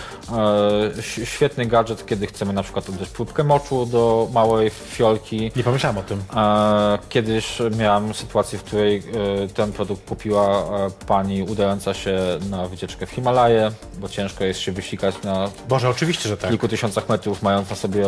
[0.98, 5.52] E, świetny gadżet, kiedy chcemy na przykład oddać próbkę moczu do małej fiolki.
[5.56, 6.22] Nie pomyślałem o tym.
[6.36, 8.96] E, Kiedyś miałem sytuację, w której
[9.44, 10.64] e, ten produkt kupiła
[11.06, 12.18] pani udająca się
[12.50, 16.50] na wycieczkę w Himalaje, bo ciężko jest się wysikać na Boże, oczywiście, że tak.
[16.50, 18.06] kilku tysiącach metrów, mając na sobie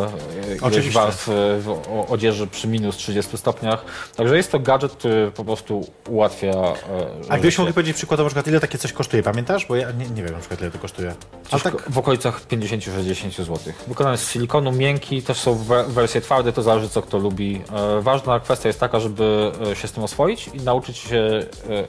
[0.71, 3.85] ileś warstw w odzieży przy minus 30 stopniach.
[4.17, 6.53] Także jest to gadżet, który po prostu ułatwia
[7.29, 7.63] A gdybyś życie.
[7.63, 9.67] mógł powiedzieć przykładowo, na przykład, ile takie coś kosztuje, pamiętasz?
[9.67, 11.15] Bo ja nie, nie wiem na przykład, ile to kosztuje.
[11.51, 13.59] Coś tak, w okolicach 50-60 zł.
[13.89, 17.61] Wykonany z silikonu, miękki, też są we- wersje twarde, to zależy co kto lubi.
[17.99, 21.41] E, ważna kwestia jest taka, żeby e, się z tym oswoić i nauczyć się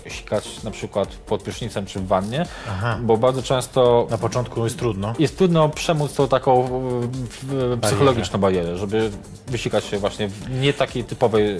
[0.05, 2.99] e, sikać na przykład pod prysznicem czy w wannie, Aha.
[3.01, 5.13] bo bardzo często na początku jest trudno.
[5.19, 6.69] jest trudno przemóc tą taką
[7.81, 9.11] psychologiczną barierę, żeby
[9.47, 11.57] wysikać się właśnie w nie takiej typowej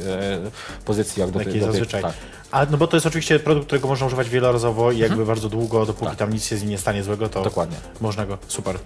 [0.86, 2.02] pozycji jak do tej, do tej zazwyczaj.
[2.02, 2.14] tak.
[2.52, 5.86] A no bo to jest oczywiście produkt, którego można używać wielorazowo i jakby bardzo długo,
[5.86, 7.78] dopóki tam nic się z nim nie stanie złego, to Dokładnie.
[8.02, 8.38] można go.
[8.48, 8.80] Super.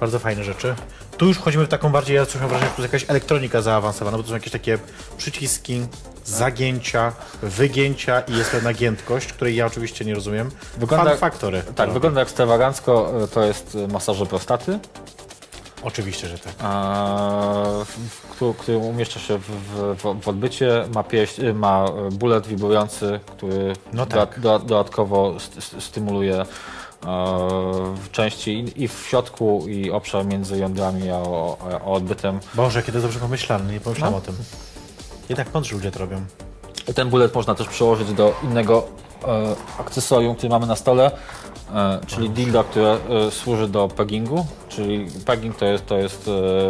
[0.00, 0.74] Bardzo fajne rzeczy.
[1.16, 3.62] Tu już wchodzimy w taką bardziej, ja coś mam wrażenie, że tu jest jakaś elektronika
[3.62, 4.78] zaawansowana, bo to są jakieś takie
[5.16, 5.80] przyciski,
[6.24, 7.12] zagięcia,
[7.42, 10.50] wygięcia i jest pewna giętkość, której ja oczywiście nie rozumiem.
[10.76, 11.62] Wygląda- Fun factory.
[11.76, 14.78] Tak, wygląda ekstrawagancko, e, to jest e, masaże prostaty.
[15.82, 16.52] Oczywiście, że tak.
[18.56, 19.50] który, umieszcza się w,
[19.98, 24.40] w, w odbycie, ma, pieś, ma bulet wibrujący, który No tak.
[24.40, 26.46] doda- dodatkowo st- st- stymuluje e,
[27.94, 32.40] w części i, w środku i obszar między jądrami a, a, a odbytem.
[32.54, 34.18] Boże, kiedy dobrze pomyślane, nie pomyślałem No.
[34.18, 34.34] o tym.
[35.28, 36.20] Jednak mądrzy ludzie to robią.
[36.94, 38.86] Ten bulet można też przełożyć do innego
[39.24, 41.10] e, akcesorium, który mamy na stole,
[42.06, 46.28] czyli dildo, które e, służy do peggingu, czyli pegging to jest, to jest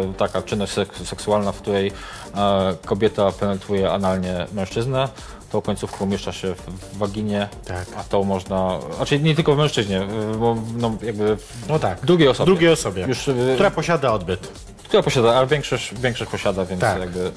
[0.09, 1.91] e, taka czynność sek- seksualna, w której
[2.35, 5.09] e, kobieta penetruje analnie mężczyznę,
[5.51, 7.85] tą końcówką umieszcza się w, waginie, Tak.
[7.97, 10.07] a tą można, znaczy nie tylko w mężczyźnie, e,
[10.39, 11.99] bo no, jakby w No tak.
[12.05, 12.45] drugiej osobie.
[12.45, 13.05] Drugiej osobie.
[13.07, 14.47] Już, e, Która posiada odbyt.
[14.83, 16.99] która posiada, ale większość, większość posiada, więc Tak.
[16.99, 17.31] jakby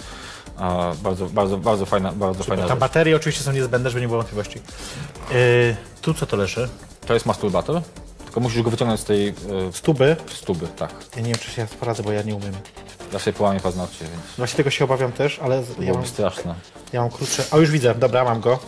[0.60, 2.80] e, bardzo, bardzo, bardzo fajna, bardzo fajna Tam rzecz.
[2.80, 4.60] baterie oczywiście są niezbędne, żeby nie było wątpliwości.
[5.30, 6.68] Yy, tu co to leży?
[7.06, 7.82] To jest masturbator,
[8.24, 9.32] tylko musisz go wyciągnąć z tej e,
[9.72, 10.16] Stuby.
[10.34, 10.90] stuby, tak.
[11.16, 12.52] Ja nie wiem, czy się poradzę, bo ja nie umiem.
[13.12, 16.54] Ja sobie połamię paznokcie, więc Właśnie tego się obawiam też, ale ja byłoby mam, straszne.
[16.92, 17.44] ja mam krótsze.
[17.50, 18.58] O, już widzę, dobra, mam go.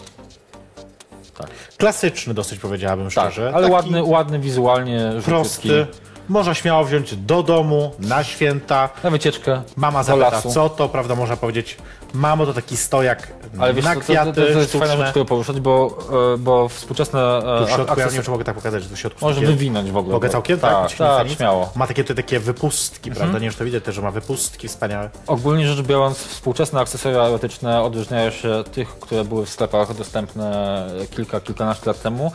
[1.38, 3.50] Tak, Klasyczny dosyć powiedziałabym tak szczerze.
[3.54, 5.68] ale Taki ładny, ładny wizualnie, prosty.
[5.68, 5.98] żółciutki.
[6.28, 8.88] Można śmiało wziąć do domu, na święta.
[9.04, 10.50] Na wycieczkę, Mama do zapyta, lasu.
[10.52, 11.76] co to, prawda, można powiedzieć,
[12.14, 14.96] mamo, to taki stojak Ale wiesz, na co, to, kwiaty to, to jest fajna sztuczne.
[15.04, 15.98] rzecz, którą poruszać, bo,
[16.34, 18.88] e, bo współczesne Tu w e, środku, ja nie wiem, czy mogę tak pokazać, że
[18.88, 20.12] tu w środku Może takie- wywinąć w ogóle.
[20.14, 20.60] Mogę całkiem?
[20.60, 21.70] Tak, Tak, tak, śmiało.
[21.76, 23.34] Ma takie, te, takie wypustki, prawda?
[23.34, 25.10] Nie wiem, czy to widać też, że ma wypustki wspaniałe.
[25.26, 30.86] Ogólnie rzecz biorąc, współczesne akcesoria erotyczne odróżniają się tych, które były w sklepach dostępne
[31.16, 32.32] kilka, kilkanaście lat temu,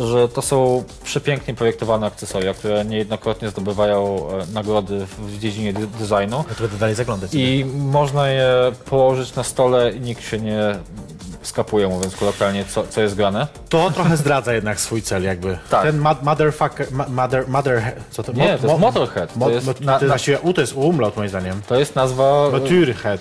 [0.00, 6.44] że to są przepięknie projektowane akcesoria, które niejednokrotnie zdobywają e, nagrody w dziedzinie designu.
[6.48, 7.30] Ja będę dalej zaglądać.
[7.34, 8.48] I można je
[8.84, 10.76] położyć na stole i nikt się nie
[11.42, 13.46] skapuje, mówiąc kolokwialnie, co, co jest grane.
[13.68, 15.58] To trochę zdradza jednak swój cel jakby.
[15.70, 15.82] Tak.
[15.82, 18.32] Ten motherfucker, mother, mother, co to?
[18.32, 19.36] Nie, to jest Motorhead.
[19.36, 21.62] Mo, To jest mo, na- na- U to jest umlaut moim zdaniem.
[21.68, 22.50] To jest nazwa...
[22.52, 23.20] Motorhead.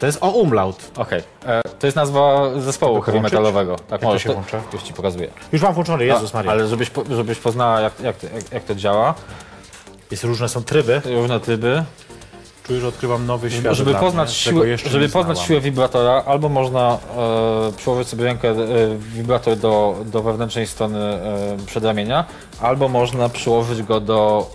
[0.00, 0.90] To jest o umlaut.
[0.96, 3.76] Okej, e, to jest nazwa zespołu Mogę heavy metalowego.
[3.88, 4.60] Tak, to możesz, się włącza?
[4.72, 5.28] Już ci pokazuję.
[5.52, 6.52] Już mam włączony, Jezus A, Maria.
[6.52, 9.14] Ale żebyś, żebyś poznała, jak, jak, jak, jak to działa,
[10.10, 11.02] Jest różne są tryby.
[11.04, 11.84] różne tryby.
[12.70, 15.48] Czuję, że odkrywam nowy świat Żeby dla poznać, jeszcze żeby poznać znałam.
[15.48, 16.98] siłę wibratora, albo można
[17.68, 18.54] e, przyłożyć sobie rękę, e,
[19.14, 22.24] wibrator do, do wewnętrznej strony e, przedramienia,
[22.60, 24.50] albo można przyłożyć go do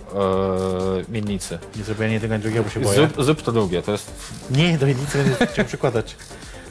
[1.08, 1.58] e, miednicy.
[1.76, 2.94] Nie zrobię ani tego, ani drugiego, bo się boję.
[2.94, 4.10] Zrób, zrób to drugie, to jest
[4.50, 6.16] Nie, do jednicy będę chciał przykładać.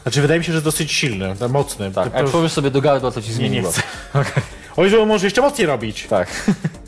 [0.04, 1.92] Znaczy, wydaje mi się, że jest dosyć silny, mocny.
[1.92, 2.12] tak.
[2.12, 3.76] To- Jak przyłożysz sobie do gardła, to ci zmieni nie głos.
[3.76, 3.84] chcę.
[4.78, 6.08] Oj, że on może jeszcze mocniej robić.
[6.10, 6.28] Tak.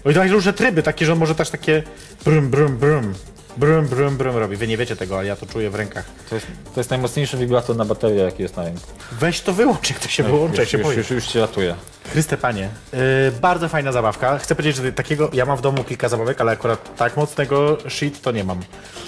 [0.05, 1.84] Oj, daje różne tryby, takie, że on może też takie
[2.26, 3.14] brum, brum, brum.
[3.58, 4.55] Brum, brum, brum robi.
[4.55, 6.05] Wy nie wiecie tego, ale ja to czuję w rękach.
[6.30, 8.88] To jest, to jest najmocniejszy wibrator na baterię, jaki jest na rynku.
[9.12, 10.97] Weź to wyłącz, jak to się wyłącza, już, się już, boję.
[10.97, 11.76] już, już cię ratuję.
[12.12, 12.99] Chryste panie, yy,
[13.41, 14.38] bardzo fajna zabawka.
[14.38, 18.22] Chcę powiedzieć, że takiego, ja mam w domu kilka zabawek, ale akurat tak mocnego shit
[18.22, 18.60] to nie mam.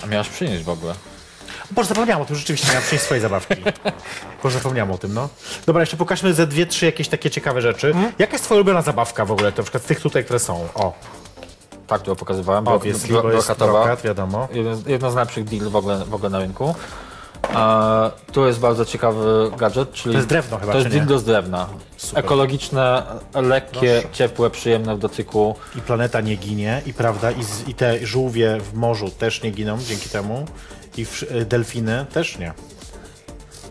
[0.04, 0.94] A miałaś przynieść w ogóle.
[1.72, 3.56] Boże, zapomniałem o tym, rzeczywiście miałem przynieść swoje zabawki.
[4.44, 5.30] Boże, zapomniałem o tym, no.
[5.66, 7.88] Dobra, jeszcze pokażmy ze dwie, trzy jakieś takie ciekawe rzeczy.
[7.88, 8.12] Mhm.
[8.20, 10.68] Jaka jest twoja ulubiona zabawka w ogóle, na przykład z tych tutaj, które są?
[10.76, 10.94] O,
[11.90, 12.68] Tak, to pokazywałem.
[12.68, 14.48] o Bro- jest, bro- bo jest brokat, wiadomo.
[14.52, 16.76] Jeden, jedno z najlepszych deal w ogóle, w ogóle na rynku.
[17.56, 21.24] E, tu jest bardzo ciekawy gadżet, czyli To jest drewno chyba, To jest dildo z
[21.24, 21.68] drewna.
[21.98, 22.26] Super.
[22.26, 24.16] Ekologiczne, lekkie, Proszę.
[24.16, 25.56] ciepłe, przyjemne w dotyku.
[25.76, 29.52] I planeta nie ginie, i prawda, i, z, i te żółwie w morzu też nie
[29.52, 30.46] giną dzięki temu.
[30.98, 32.54] I w, y, delfiny też nie.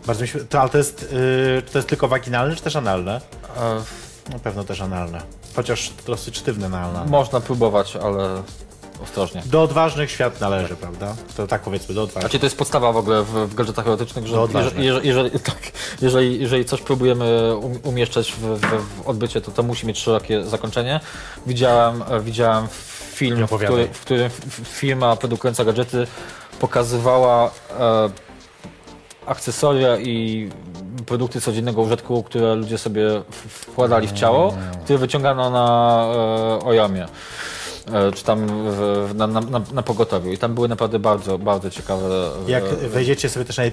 [0.07, 3.21] Bardzo mi się, to, ale to jest, y, to jest tylko waginalne, czy też analne?
[3.57, 5.23] E, Na pewno też analne.
[5.59, 7.11] Chociaż dosyć sztywne na analne.
[7.11, 8.43] można próbować, ale
[9.03, 9.43] ostrożnie.
[9.47, 11.17] Do odważnych świat należy, prawda?
[11.37, 12.23] To tak powiedzmy, do odważnych.
[12.23, 15.59] Znaczy to jest podstawa w ogóle w, w gadżetach erotycznych, że jeżeli, jeżeli, jeżeli, tak,
[16.03, 20.45] jeżeli, jeżeli coś próbujemy um, umieszczać w, w, w odbycie, to to musi mieć szerokie
[20.45, 21.01] zakończenie.
[21.47, 22.69] Widziałem, widziałem
[23.13, 24.31] film, w, który, w którym
[24.65, 26.07] firma produkująca gadżety
[26.61, 27.51] pokazywała
[27.81, 28.11] e,
[29.29, 30.49] akcesoria i
[31.07, 34.55] produkty codziennego użytku, które ludzie sobie wkładali w ciało,
[34.85, 37.07] które wyciągano na e, ojamie.
[37.93, 39.41] E, czy tam w, na, na,
[39.73, 40.33] na, pogotowiu.
[40.33, 42.07] I tam były naprawdę bardzo, bardzo ciekawe.
[42.49, 43.65] e, Jak wejdziecie sobie też na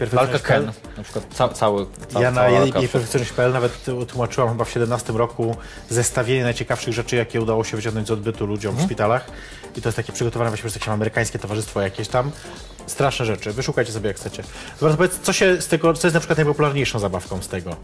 [0.43, 5.55] Ken, na przykład ca, cały, ca, ja na najpierfekcyjność.pl nawet tłumaczyłam chyba w 17 roku
[5.89, 8.87] zestawienie najciekawszych rzeczy, jakie udało się wyciągnąć z odbytu ludziom Mhm.
[8.87, 9.25] w szpitalach.
[9.77, 12.31] I to jest takie przygotowane właśnie przez jakieś amerykańskie towarzystwo jakieś tam.
[12.87, 13.51] Straszne rzeczy.
[13.53, 14.43] Wyszukajcie sobie jak chcecie.
[14.79, 17.75] To powiedz, co się z tego, co jest na przykład najpopularniejszą zabawką z tego?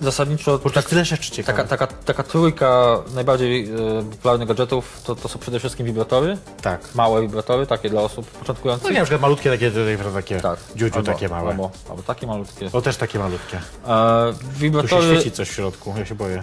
[0.00, 5.28] Zasadniczo Bo jest tyle rzeczy taka, taka, taka trójka najbardziej e, popularnych gadżetów to, to
[5.28, 6.38] są przede wszystkim wibratory.
[6.62, 6.80] Tak.
[6.94, 8.90] Małe wibratory, takie dla osób No początkujących.
[8.90, 10.58] nie, na przykład malutkie takie, takie, takie tak.
[10.76, 11.50] dziudziu Albo- takie małe.
[11.50, 12.68] Albo, albo takie malutkie.
[12.72, 13.56] O, też takie malutkie.
[13.86, 16.42] E, Tu się wibratory, świeci coś w środku, ja się boję.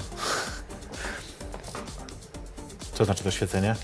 [2.93, 3.75] Co znaczy to świecenie?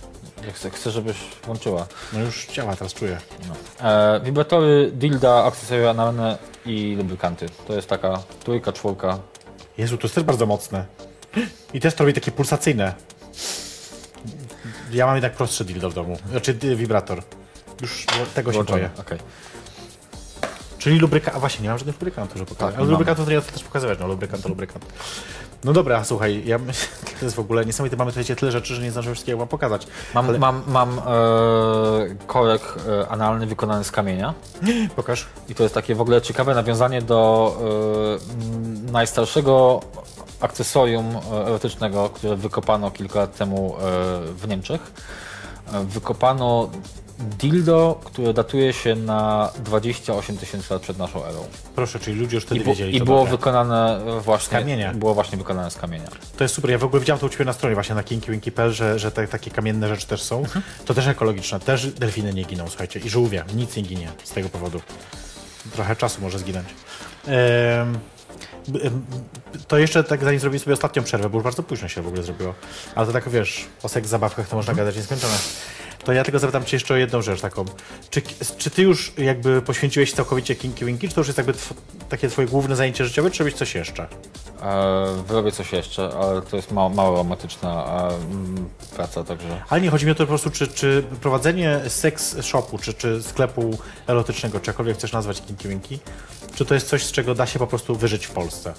[0.48, 1.88] Ja chcę, chcę, żebyś włączyła.
[2.14, 3.18] No już działa, teraz czuję.
[3.82, 7.46] E, wibratory, dilda, akcesoria analne i lubrykanty.
[7.68, 9.20] To jest taka trójka, czwórka.
[9.78, 10.86] Jezu, to jest też bardzo mocne.
[11.74, 12.94] I też to robi takie pulsacyjne.
[14.92, 16.18] Ja mam jednak prostszy dildo w domu.
[16.32, 17.24] Znaczy dy- wibrator.
[17.82, 18.80] Już tego się Włączone.
[18.80, 18.90] boję.
[19.00, 19.18] Okej.
[20.78, 21.38] Czyli lubrykant.
[21.38, 22.72] A właśnie, nie mam żadnych lubrykantów, żeby pokazać.
[22.74, 24.00] Tak, Ale lubrykantów to chcę też pokazywać.
[24.00, 24.86] No, lubrykant to lubrykant.
[25.66, 26.88] No dobra, słuchaj, ja myślę,
[27.20, 27.98] to jest w ogóle niesamowite.
[27.98, 29.88] Mamy tutaj tyle rzeczy, że nie zdążymy wszystkiego wam pokazać.
[30.14, 31.02] Mam, Ale- mam, mam e,
[32.28, 34.34] korek e, analny wykonany z kamienia.
[34.96, 35.26] Pokaż.
[35.50, 37.52] I to jest takie w ogóle ciekawe nawiązanie do
[38.88, 39.82] e, najstarszego
[40.40, 43.82] akcesorium e, erotycznego, które wykopano kilka lat temu e,
[44.34, 44.92] w Niemczech.
[45.74, 46.70] E, Wykopano
[47.20, 51.46] dildo, które datuje się na 28 tysięcy lat przed naszą erą.
[51.76, 53.32] Proszę, czyli ludzie już wtedy I, bu- wiedzieli, i było dobre.
[53.32, 54.94] wykonane właśnie kamienia.
[54.94, 56.08] Było właśnie wykonane z kamienia.
[56.38, 56.72] To jest super.
[56.72, 59.28] Ja w ogóle widziałem to u Ciebie na stronie właśnie na kinkiwinki.pl, że, że te,
[59.28, 60.44] takie kamienne rzeczy też są.
[60.86, 61.60] To też ekologiczne.
[61.60, 63.00] Też delfiny nie giną, słuchajcie.
[63.00, 63.44] I żółwie.
[63.56, 64.82] Nic nie ginie z tego powodu.
[65.74, 66.68] Trochę czasu może zginąć.
[67.28, 68.00] Em,
[69.68, 72.24] to jeszcze tak zanim zrobimy sobie ostatnią przerwę, bo już bardzo późno się w ogóle
[72.24, 72.54] zrobiło.
[72.96, 75.34] Ale to tak wiesz, o seks zabawkach to można gadać nieskończone.
[76.06, 77.66] To ja tylko zapytam Cię jeszcze o jedną rzecz taką.
[78.10, 78.22] Czy,
[78.58, 81.74] czy Ty już jakby poświęciłeś całkowicie Kinky Winky, czy to już jest jakby tw-
[82.10, 84.08] takie Twoje główne zajęcie życiowe, czy robisz coś jeszcze?
[84.62, 87.86] E, wyrobię coś jeszcze, ale to jest mało, mało romantyczna
[88.92, 89.64] e, praca, także...
[89.70, 93.24] Ale nie, chodzi mi o to po prostu, czy, czy prowadzenie seks shopu, czy, czy
[93.24, 93.78] sklepu
[94.08, 96.00] erotycznego, czy jakkolwiek chcesz nazwać Kinky Winky,
[96.56, 98.74] czy to jest coś, z czego da się po prostu wyżyć w Polsce?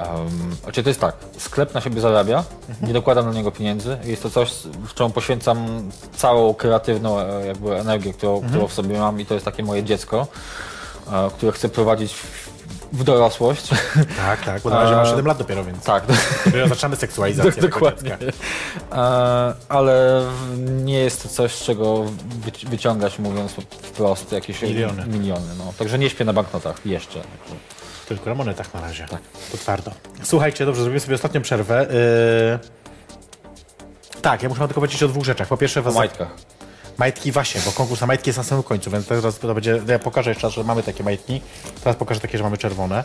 [0.00, 2.44] Um, znaczy to jest tak, sklep na siebie zarabia,
[2.82, 3.98] nie dokładam na niego pieniędzy.
[4.04, 4.52] Jest to coś,
[4.88, 9.34] w czym poświęcam całą kreatywną e, jakby energię, którą, którą w sobie mam i to
[9.34, 10.26] jest takie moje dziecko,
[11.12, 12.14] e, które chcę prowadzić
[12.92, 13.68] w, dorosłość.
[14.16, 16.02] Tak, tak, bo na razie masz 7 lat dopiero, więc tak,
[16.44, 18.18] dopiero zaczynamy seksualizację dokładnie.
[18.92, 20.24] E, ale
[20.84, 22.04] nie jest to coś, z czego
[22.46, 25.06] wyci- wyciągać, mówiąc wprost, jakieś Miliony.
[25.06, 25.72] miliony no.
[25.78, 27.20] Także nie śpię na banknotach jeszcze.
[28.08, 29.06] Tylko na monetach na razie.
[29.10, 29.20] Tak.
[29.52, 29.90] To twardo.
[30.22, 31.86] Słuchajcie, dobrze, zrobimy sobie ostatnią przerwę.
[34.12, 34.20] Yy...
[34.22, 35.48] Tak, ja muszę tylko powiedzieć o dwóch rzeczach.
[35.48, 35.94] Po pierwsze, O was...
[35.94, 36.28] majtkach.
[36.98, 39.82] Majtki właśnie, bo konkurs na majtki jest na samym końcu, więc teraz to będzie.
[39.88, 41.40] Ja pokażę jeszcze raz, że mamy takie majtki.
[41.84, 43.04] Teraz pokażę takie, że mamy czerwone.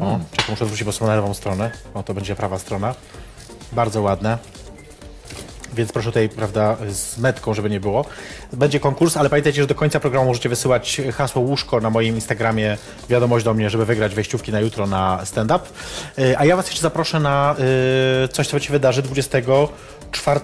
[0.00, 0.24] O, Mm.
[0.30, 1.70] czekaj, muszę odwrócić, bo są na lewą stronę.
[1.94, 2.94] O, to będzie prawa strona.
[3.72, 4.38] Bardzo ładne.
[5.74, 8.04] Więc proszę tutaj, prawda, z metką, żeby nie było.
[8.52, 12.76] Będzie konkurs, ale pamiętajcie, że do końca programu możecie wysyłać hasło łóżko na moim Instagramie,
[13.08, 15.64] wiadomość do mnie, żeby wygrać wejściówki na jutro na stand-up.
[16.18, 17.56] Yy, A ja was jeszcze zaproszę na
[18.22, 20.40] yy, coś, co się wydarzy 24,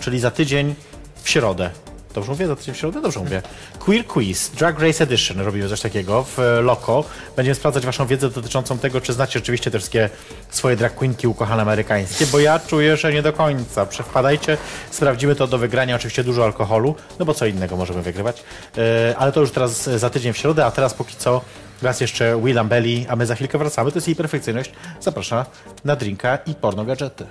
[0.00, 0.74] czyli za tydzień
[1.22, 1.70] w środę.
[2.14, 2.46] Dobrze mówię?
[2.46, 3.02] Za tydzień w środę?
[3.02, 3.42] Dobrze mówię.
[3.78, 7.04] Queer Quiz, Drag Race Edition robimy coś takiego w e, Loco.
[7.36, 10.10] Będziemy sprawdzać waszą wiedzę dotyczącą tego, czy znacie rzeczywiście te wszystkie
[10.50, 13.86] swoje drag queenki ukochane amerykańskie, bo ja czuję, że nie do końca.
[13.86, 14.56] Wpadajcie,
[14.90, 15.96] sprawdzimy to do wygrania.
[15.96, 18.42] Oczywiście dużo alkoholu, no bo co innego możemy wygrywać.
[18.78, 21.40] E, ale to już teraz e, za tydzień w środę, a teraz póki co
[21.82, 23.90] raz jeszcze Willam Belly, a my za chwilkę wracamy.
[23.92, 24.72] To jest jej perfekcyjność.
[25.00, 25.44] Zapraszam
[25.84, 27.26] na drinka i porno gadżety.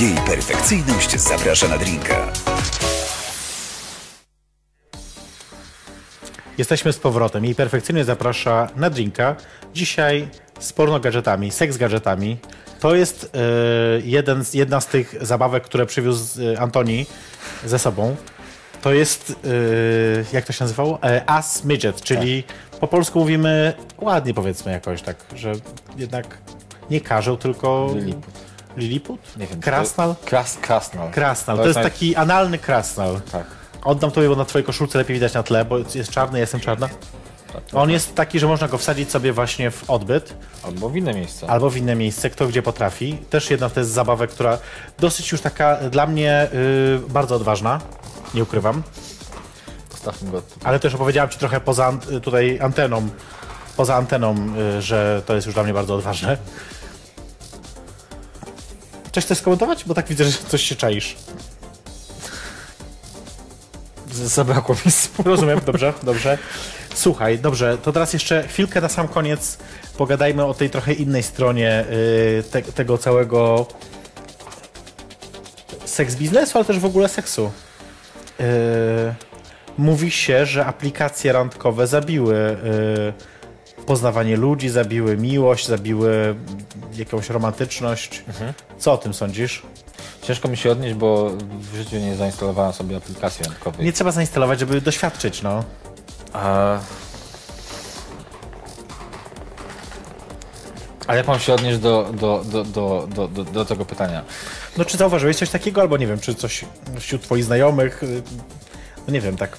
[0.00, 2.32] Jej perfekcyjność zaprasza na drinka.
[6.58, 7.44] Jesteśmy z powrotem.
[7.44, 9.36] Jej perfekcyjność zaprasza na drinka.
[9.74, 10.28] Dzisiaj
[10.58, 12.36] z porno gadżetami, seks gadżetami.
[12.80, 13.38] To jest e,
[14.04, 17.06] jeden z, jedna z tych zabawek, które przywiózł e, Antoni
[17.64, 18.16] ze sobą.
[18.82, 19.36] To jest, e,
[20.32, 21.02] jak to się nazywało?
[21.02, 22.44] E, As Midget, czyli
[22.80, 25.52] po polsku mówimy ładnie powiedzmy jakoś tak, że
[25.96, 26.38] jednak
[26.90, 27.90] nie karzeł, tylko...
[27.94, 28.47] Liliput.
[28.78, 29.20] Liliput?
[29.36, 29.60] Nie wiem.
[29.60, 30.14] Krasnal?
[30.16, 31.10] To, kras, krasnal.
[31.10, 31.56] Krasnal.
[31.56, 33.20] To, jest naj- taki analny krasnal.
[33.32, 33.46] Tak.
[33.84, 36.60] Oddam tobie, bo na twojej koszulce lepiej widać na tle, bo jest czarny, ja jestem
[36.60, 36.88] czarna.
[37.72, 41.46] On jest taki, że można go wsadzić sobie właśnie w odbyt Albo w inne miejsce.
[41.50, 43.18] albo w inne miejsce, kto gdzie potrafi.
[43.30, 44.58] Też jedna to jest zabawek, która
[44.98, 47.80] dosyć już taka dla mnie y, bardzo odważna,
[48.34, 48.82] nie ukrywam.
[50.22, 50.42] Go.
[50.64, 53.08] Ale też opowiedziałem ci trochę poza an- y, tutaj anteną,
[53.76, 54.34] poza anteną,
[54.78, 56.36] y, że to jest już dla mnie bardzo odważne.
[59.12, 59.84] Coś chcesz skomentować?
[59.84, 61.16] Bo tak widzę, że coś się czaisz.
[64.12, 64.92] Zabrakło mi.
[65.24, 66.38] Rozumiem, dobrze, dobrze.
[66.94, 69.58] Słuchaj, dobrze, to teraz jeszcze chwilkę na sam koniec
[69.96, 73.66] pogadajmy o tej trochę innej stronie y, te, tego całego
[75.84, 77.52] seks biznesu, ale też w ogóle seksu.
[78.40, 78.44] Y,
[79.78, 83.37] mówi się, że aplikacje randkowe zabiły y,
[83.88, 86.34] poznawanie ludzi, zabiły miłość, zabiły
[86.96, 88.24] jakąś romantyczność.
[88.78, 89.62] Co o tym sądzisz?
[90.22, 91.30] Ciężko mi się odnieść, bo
[91.72, 93.86] w życiu nie zainstalowałem sobie aplikacji randkowej.
[93.86, 95.64] Nie trzeba zainstalować, żeby doświadczyć, no.
[96.32, 96.78] A...
[101.06, 104.24] A jak mam się odnieść do, do, do, do, do, do, do tego pytania?
[104.76, 106.64] No czy zauważyłeś coś takiego, albo nie wiem, czy coś
[106.98, 108.02] wśród twoich znajomych,
[109.06, 109.58] no nie wiem, tak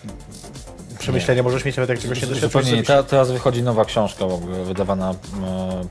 [1.10, 2.88] przemyślenia możesz mieć, nawet jak czegoś nie doświadczyłeś.
[3.08, 5.16] Teraz wychodzi nowa książka w ogóle, wydawana e,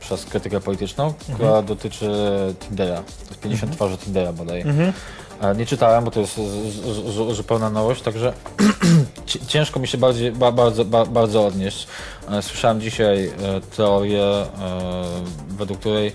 [0.01, 2.11] przez krytykę polityczną, która dotyczy
[2.61, 2.97] Tindera.
[2.97, 4.65] To jest 50 twarzy Tindera bodaj.
[5.43, 6.41] E, Nie czytałem, bo to jest
[7.33, 8.33] zupełna nowość, także
[9.27, 11.87] ci- ciężko mi się bardziej, ba, bardzo, ba, bardzo odnieść.
[12.31, 13.33] E, Słyszałem dzisiaj
[13.77, 14.25] teorię,
[15.49, 16.13] według której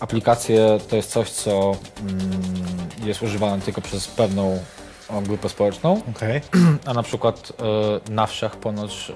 [0.00, 2.20] aplikacje to jest coś, co mm,
[3.04, 4.58] jest używane tylko przez pewną
[5.08, 6.40] o, grupę społeczną, Okej.
[6.86, 7.52] a na przykład
[8.08, 9.14] e, na wsiach ponoć e,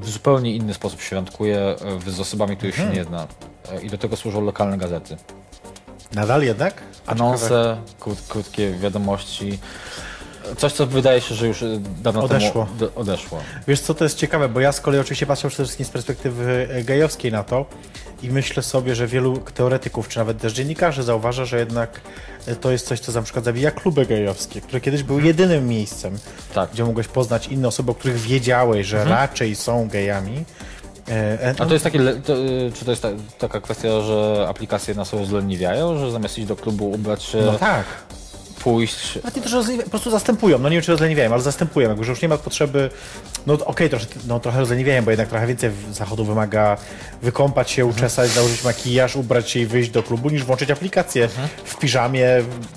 [0.00, 1.58] w zupełnie inny sposób się randkuje
[2.06, 3.26] e, z osobami, których się nie zna.
[3.82, 5.16] I do tego służą lokalne gazety.
[6.12, 6.82] Nadal jednak?
[7.06, 9.58] Anonse, krót, krótkie wiadomości.
[10.56, 11.66] Coś, co wydaje się, że już e,
[12.02, 12.66] dawno Odeszło.
[12.78, 13.38] temu odeszło.
[13.68, 16.68] Wiesz co, to jest ciekawe, bo ja z kolei oczywiście patrzę przede wszystkim z perspektywy
[16.70, 17.64] e, gejowskiej na to
[18.22, 22.00] i myślę sobie, że wielu teoretyków, czy nawet też dziennikarzy zauważa, że jednak
[22.46, 26.18] e, to jest coś, co na przykład zabija kluby gejowskie, które kiedyś były jedynym miejscem,
[26.54, 26.70] Tak.
[26.72, 30.44] gdzie mogłeś poznać inne osoby, o których wiedziałeś, że raczej są gejami.
[31.58, 32.34] A to jest takie, le- to,
[32.74, 36.90] czy to jest ta, taka kwestia, że aplikacje nas rozleniwiają, że zamiast iść do klubu,
[36.90, 37.84] ubrać się, No tak.
[38.64, 40.58] Pójść, Nawet nie to, że rozleniwia- po prostu zastępują.
[40.58, 41.88] No nie wiem, czy rozleniwiają, ale zastępują.
[41.88, 42.90] Jakby, że już nie ma potrzeby.
[43.46, 46.76] No okej, trochę, no, trochę rozleniwiają, bo jednak trochę więcej zachodu wymaga
[47.22, 51.28] wykąpać się, uczesać, założyć makijaż, ubrać się i wyjść do klubu, niż włączyć aplikację
[51.64, 52.26] w piżamie,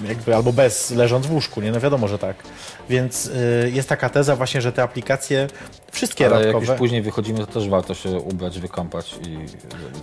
[0.07, 1.61] jakby albo bez, leżąc w łóżku.
[1.61, 2.35] Nie, no wiadomo, że tak.
[2.89, 5.47] Więc y, jest taka teza właśnie, że te aplikacje,
[5.95, 9.37] wszystkie ale jak randkowe, już później wychodzimy, to też warto się ubrać, wykąpać i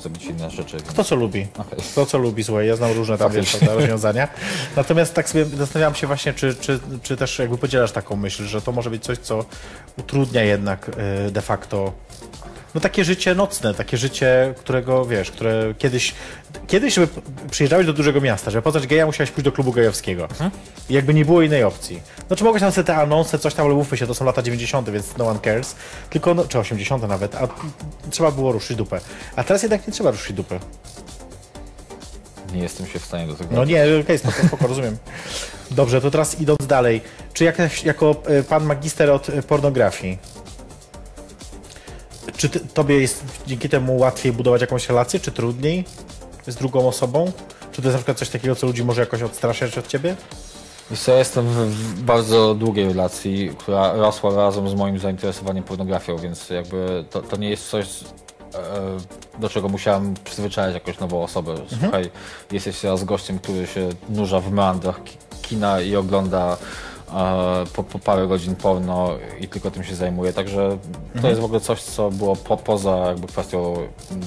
[0.03, 0.77] zrobić- inne rzeczy.
[0.77, 1.47] Kto co lubi.
[1.59, 1.79] Okej.
[1.93, 4.29] Kto co lubi, słuchaj, ja znam różne tam wiesz, rozwiązania.
[4.77, 8.63] Natomiast tak sobie zastanawiam się właśnie, czy, czy, czy też jakby podzielasz taką myśl, że
[8.63, 9.45] to może być coś, co
[9.99, 10.91] utrudnia jednak
[11.29, 11.93] y, de facto
[12.75, 16.15] no takie życie nocne, takie życie, którego wiesz, które kiedyś,
[16.67, 17.09] kiedyś żeby
[17.51, 20.29] przyjeżdżałeś do dużego miasta, żeby poznać geja, musiałeś pójść do klubu gejowskiego.
[20.91, 22.03] I jakby nie było innej opcji.
[22.31, 24.43] No czy mogłeś tam sobie te anonse, coś tam, ale mówmy się, to są lata
[24.43, 25.77] 90., więc no one cares.
[26.11, 27.09] Tylko, no, czy 80.
[27.09, 27.49] nawet, a
[28.11, 29.01] trzeba było ruszyć dupę.
[29.37, 30.59] A teraz jednak nie trzeba ruszyć dupy.
[32.55, 33.57] Nie jestem się w stanie do tego.
[33.57, 34.97] No nie, okej, spoko, spoko, rozumiem.
[35.71, 37.01] Dobrze, to teraz idąc dalej.
[37.33, 40.19] Czy jak, jako e, pan magister od e, pornografii,
[42.43, 45.85] czy ty, tobie jest dzięki temu łatwiej budować jakąś relację, czy trudniej
[46.47, 47.33] z drugą osobą?
[47.73, 50.17] Czy to jest na przykład coś takiego, co ludzi może jakoś odstraszać od ciebie?
[50.91, 56.51] Wiesz ja jestem w, bardzo długiej relacji, która rosła razem z moim zainteresowaniem pornografią, więc
[56.51, 57.87] jakby to, to nie jest coś,
[58.55, 61.55] e, do czego musiałem przyzwyczaić jakąś nową osobę.
[61.83, 62.11] Słuchaj,
[62.53, 66.57] jesteś teraz gościem, który się nurza w meandrach ki- kina i ogląda
[67.73, 69.11] po, po parę godzin porno
[69.41, 70.33] i tylko tym się zajmuje.
[70.33, 70.79] Także
[71.23, 73.75] to jest w ogóle coś, co było po, poza jakby kwestią
[74.11, 74.23] mm,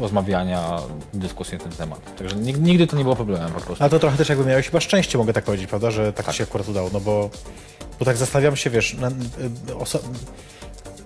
[0.00, 0.78] rozmawiania,
[1.14, 2.16] dyskusji na ten temat.
[2.18, 3.84] Także nig- nigdy to nie było problemem po prostu.
[3.84, 6.36] Ale to trochę też jakby miałeś chyba szczęście, mogę tak powiedzieć, prawda, że tak, ci
[6.38, 7.30] się akurat udało, no bo,
[7.98, 9.12] bo tak zastanawiam się, wiesz, na, y,
[9.74, 9.98] oso-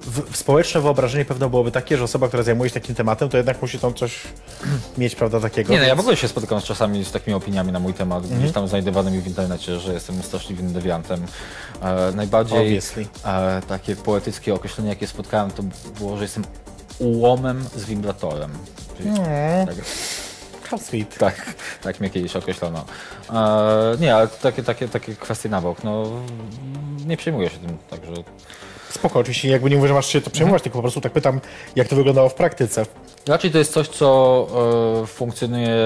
[0.07, 3.63] w, społeczne wyobrażenie pewno byłoby takie, że osoba, która zajmuje się takim tematem, to jednak
[3.63, 4.21] musi tam coś
[4.99, 5.73] mieć, prawda, takiego.
[5.73, 7.95] Nie, no ja więc- w ogóle się spotykam z czasami z takimi opiniami na mój
[7.95, 11.27] temat, gdzieś tam znajdowanymi w internecie, że jestem straszliwym dewiantem.
[11.83, 12.81] E, najbardziej
[13.25, 15.63] e, takie poetyckie określenie, jakie spotkałem, to
[15.99, 16.45] było, że jestem
[16.99, 18.51] ułomem z wibratorem.
[18.99, 19.11] Czyli,
[19.67, 19.77] tak,
[20.71, 21.19] How sweet.
[21.19, 22.85] tak, tak mnie kiedyś określono.
[23.31, 26.05] E, nie, ale takie, takie, takie kwestie na bok, no
[27.07, 28.13] nie przejmuję się tym, także
[28.95, 31.41] Spoko, oczywiście jakby nie mówię, że masz się to przejmować, tylko po prostu tak pytam,
[31.77, 32.87] jak to wyglądało w praktyce.
[33.29, 34.47] Raczej to jest coś, co
[35.03, 35.77] e, funkcjonuje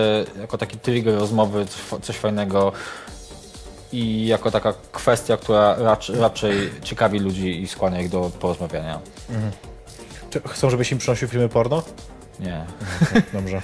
[0.41, 2.73] jako taki trigger rozmowy, coś, fa- coś fajnego
[3.93, 9.01] i jako taka kwestia, która racz, raczej ciekawi ludzi i skłania ich do porozmawiania.
[10.31, 11.83] Czy chcą, żebyś im przynosił filmy porno?
[12.41, 12.65] Nie,
[13.33, 13.63] Dobrze.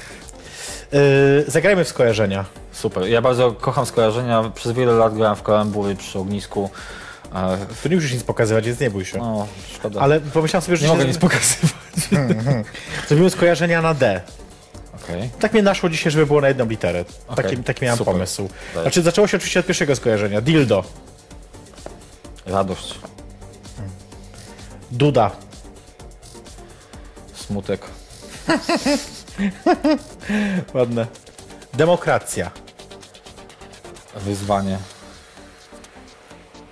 [0.92, 2.44] Yy, zagrajmy w skojarzenia.
[2.72, 3.06] super.
[3.08, 4.50] Ja bardzo kocham skojarzenia.
[4.54, 6.70] Przez wiele lat grałem w kalambury przy ognisku.
[7.34, 9.18] E, Tu nie musisz nic pokazywać, więc nie bój się.
[9.18, 10.00] no, szkoda.
[10.00, 11.72] Ale pomyślałem sobie, że nie mogę nic pokazywać.
[13.08, 14.20] zrobimy skojarzenia na D.
[15.04, 15.30] Okej.
[15.40, 17.04] Tak mnie naszło dzisiaj, żeby było na jedną literę.
[17.28, 18.14] Okej, Taki, taki miałem super.
[18.14, 18.48] pomysł.
[18.74, 18.82] Daj.
[18.84, 20.40] Znaczy zaczęło się oczywiście od pierwszego skojarzenia.
[20.40, 20.84] Dildo.
[22.46, 22.94] Radość,
[24.90, 25.30] Duda.
[27.34, 27.80] smutek,
[30.74, 31.06] Ładne.
[31.74, 32.50] Demokracja.
[34.16, 34.78] wyzwanie,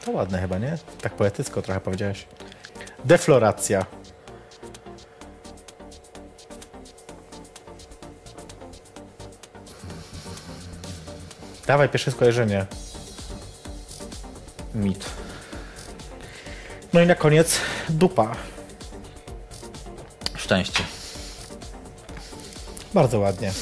[0.05, 0.79] To ładne chyba, nie?
[1.01, 2.27] Tak poetycko trochę powiedziałeś.
[3.05, 3.87] Defloracja.
[11.67, 12.67] Dawaj, pierwsze skojarzenie.
[14.75, 15.05] mit,
[16.93, 18.33] No i na koniec dupa.
[20.37, 20.85] szczęście.
[22.95, 23.53] Bardzo ładnie.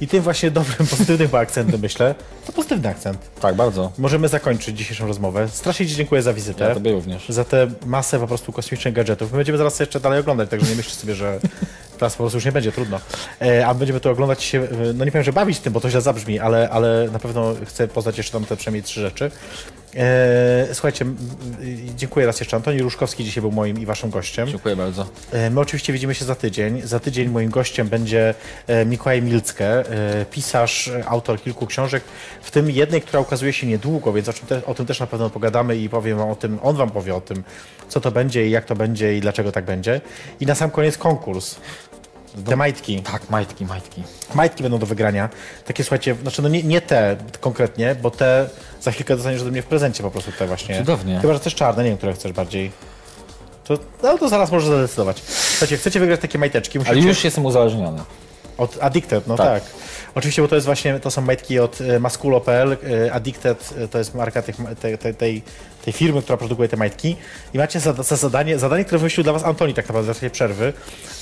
[0.00, 2.14] I tym właśnie dobrym, pozytywnym akcentem myślę.
[2.46, 3.18] To pozytywny akcent.
[3.40, 3.92] Tak, bardzo.
[3.98, 5.48] Możemy zakończyć dzisiejszą rozmowę.
[5.48, 6.64] Strasznie Ci dziękuję za wizytę.
[6.64, 7.28] Ja tobie również.
[7.28, 9.32] Za tę masę po prostu kosmicznych gadżetów.
[9.32, 11.38] My będziemy zaraz jeszcze dalej oglądać, także nie myślcie sobie, że
[11.98, 13.00] teraz po prostu już nie będzie trudno.
[13.42, 15.90] E, a będziemy tu oglądać się, e, no nie powiem, że bawić tym, bo to
[15.90, 19.30] źle zabrzmi, ale, ale na pewno chcę poznać jeszcze tam te przynajmniej trzy rzeczy.
[19.96, 21.04] E, słuchajcie,
[21.96, 22.56] dziękuję raz jeszcze.
[22.56, 24.48] Antoni Różkowski dzisiaj był moim i waszym gościem.
[24.48, 25.06] Dziękuję bardzo.
[25.32, 26.82] E, My oczywiście widzimy się za tydzień.
[26.82, 28.34] Za tydzień moim gościem będzie
[28.66, 29.84] e, Mikołaj Milcke,
[30.30, 32.02] pisarz, autor kilku książek,
[32.42, 35.30] w tym jednej, która ukazuje się niedługo, więc o, te, o tym też na pewno
[35.30, 37.44] pogadamy i powiem wam o tym, on wam powie o tym,
[37.88, 40.00] co to będzie i jak to będzie i dlaczego tak będzie.
[40.40, 41.56] I na sam koniec konkurs.
[42.46, 43.02] Te majtki.
[43.02, 44.02] Tak, majtki, majtki.
[44.34, 45.28] Majtki będą do wygrania.
[45.64, 48.48] Takie słuchajcie, znaczy no nie, nie te konkretnie, bo te
[48.80, 50.78] za chwilkę dostaniesz ode mnie w prezencie po prostu te właśnie.
[50.78, 51.18] Cudownie.
[51.20, 52.70] Chyba, że też czarne, nie wiem, które chcesz bardziej.
[53.64, 55.22] To, no to zaraz możesz zadecydować.
[55.22, 56.96] Słuchajcie, chcecie wygrać takie majteczki, musicie...
[56.96, 58.00] Ale już jestem uzależniony.
[58.58, 59.46] Od Addicted, no tak.
[59.46, 59.62] Tak.
[60.14, 62.72] Oczywiście, bo to jest właśnie, to są majtki od e, maskulo.pl.
[62.72, 65.42] e, Addicted e, to jest marka tych, tej, tej, tej,
[65.84, 67.16] tej firmy, która produkuje te majtki.
[67.54, 70.72] I macie za, za zadanie, zadanie, które wymyślił dla was Antoni tak naprawdę w przerwy.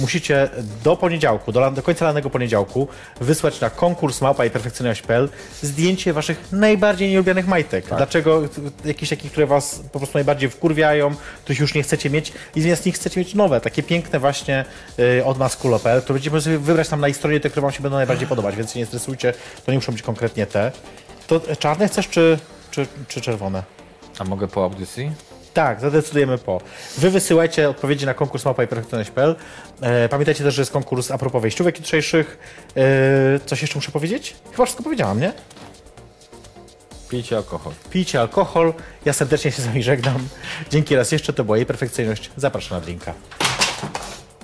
[0.00, 0.48] Musicie
[0.84, 2.88] do poniedziałku, do, do końca lanego poniedziałku
[3.20, 5.28] wysłać na konkurs małpa i perfekcyjność.pl
[5.62, 7.84] zdjęcie waszych najbardziej nielubianych majtek.
[7.96, 12.32] Dlaczego t- jakieś takich, które was po prostu najbardziej wkurwiają, których już nie chcecie mieć
[12.56, 14.64] i zamiast nich chcecie mieć nowe, takie piękne właśnie
[14.98, 17.96] y, od maskulo.pl, które będziecie sobie wybrać tam na historię te, które wam się będą
[17.96, 19.34] najbardziej podobać, więc się nie stresujcie,
[19.66, 20.72] to nie muszą być konkretnie te.
[21.26, 22.38] To e, czarne chcesz czy,
[22.70, 23.62] czy, czy czerwone?
[24.18, 25.12] A mogę po audycji?
[25.54, 26.60] Tak, zadecydujemy po.
[26.98, 29.36] Wy wysyłajcie odpowiedzi na konkurs perfekcyjność.pl.
[29.80, 32.38] E, pamiętajcie też, że jest konkurs a propos wejściówek jutrzejszych.
[32.76, 34.36] E, coś jeszcze muszę powiedzieć?
[34.50, 35.32] Chyba wszystko powiedziałam, nie?
[37.08, 37.72] Pijcie alkohol.
[37.90, 38.74] Pijcie alkohol.
[39.04, 40.28] Ja serdecznie się z wami żegnam.
[40.70, 42.30] Dzięki raz jeszcze, to była jej perfekcyjność.
[42.36, 43.14] Zapraszam na drinka.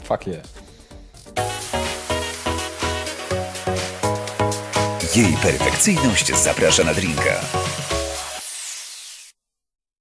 [0.05, 0.45] Fuck yeah.
[5.17, 7.41] Jej perfekcyjność zaprasza na drinka.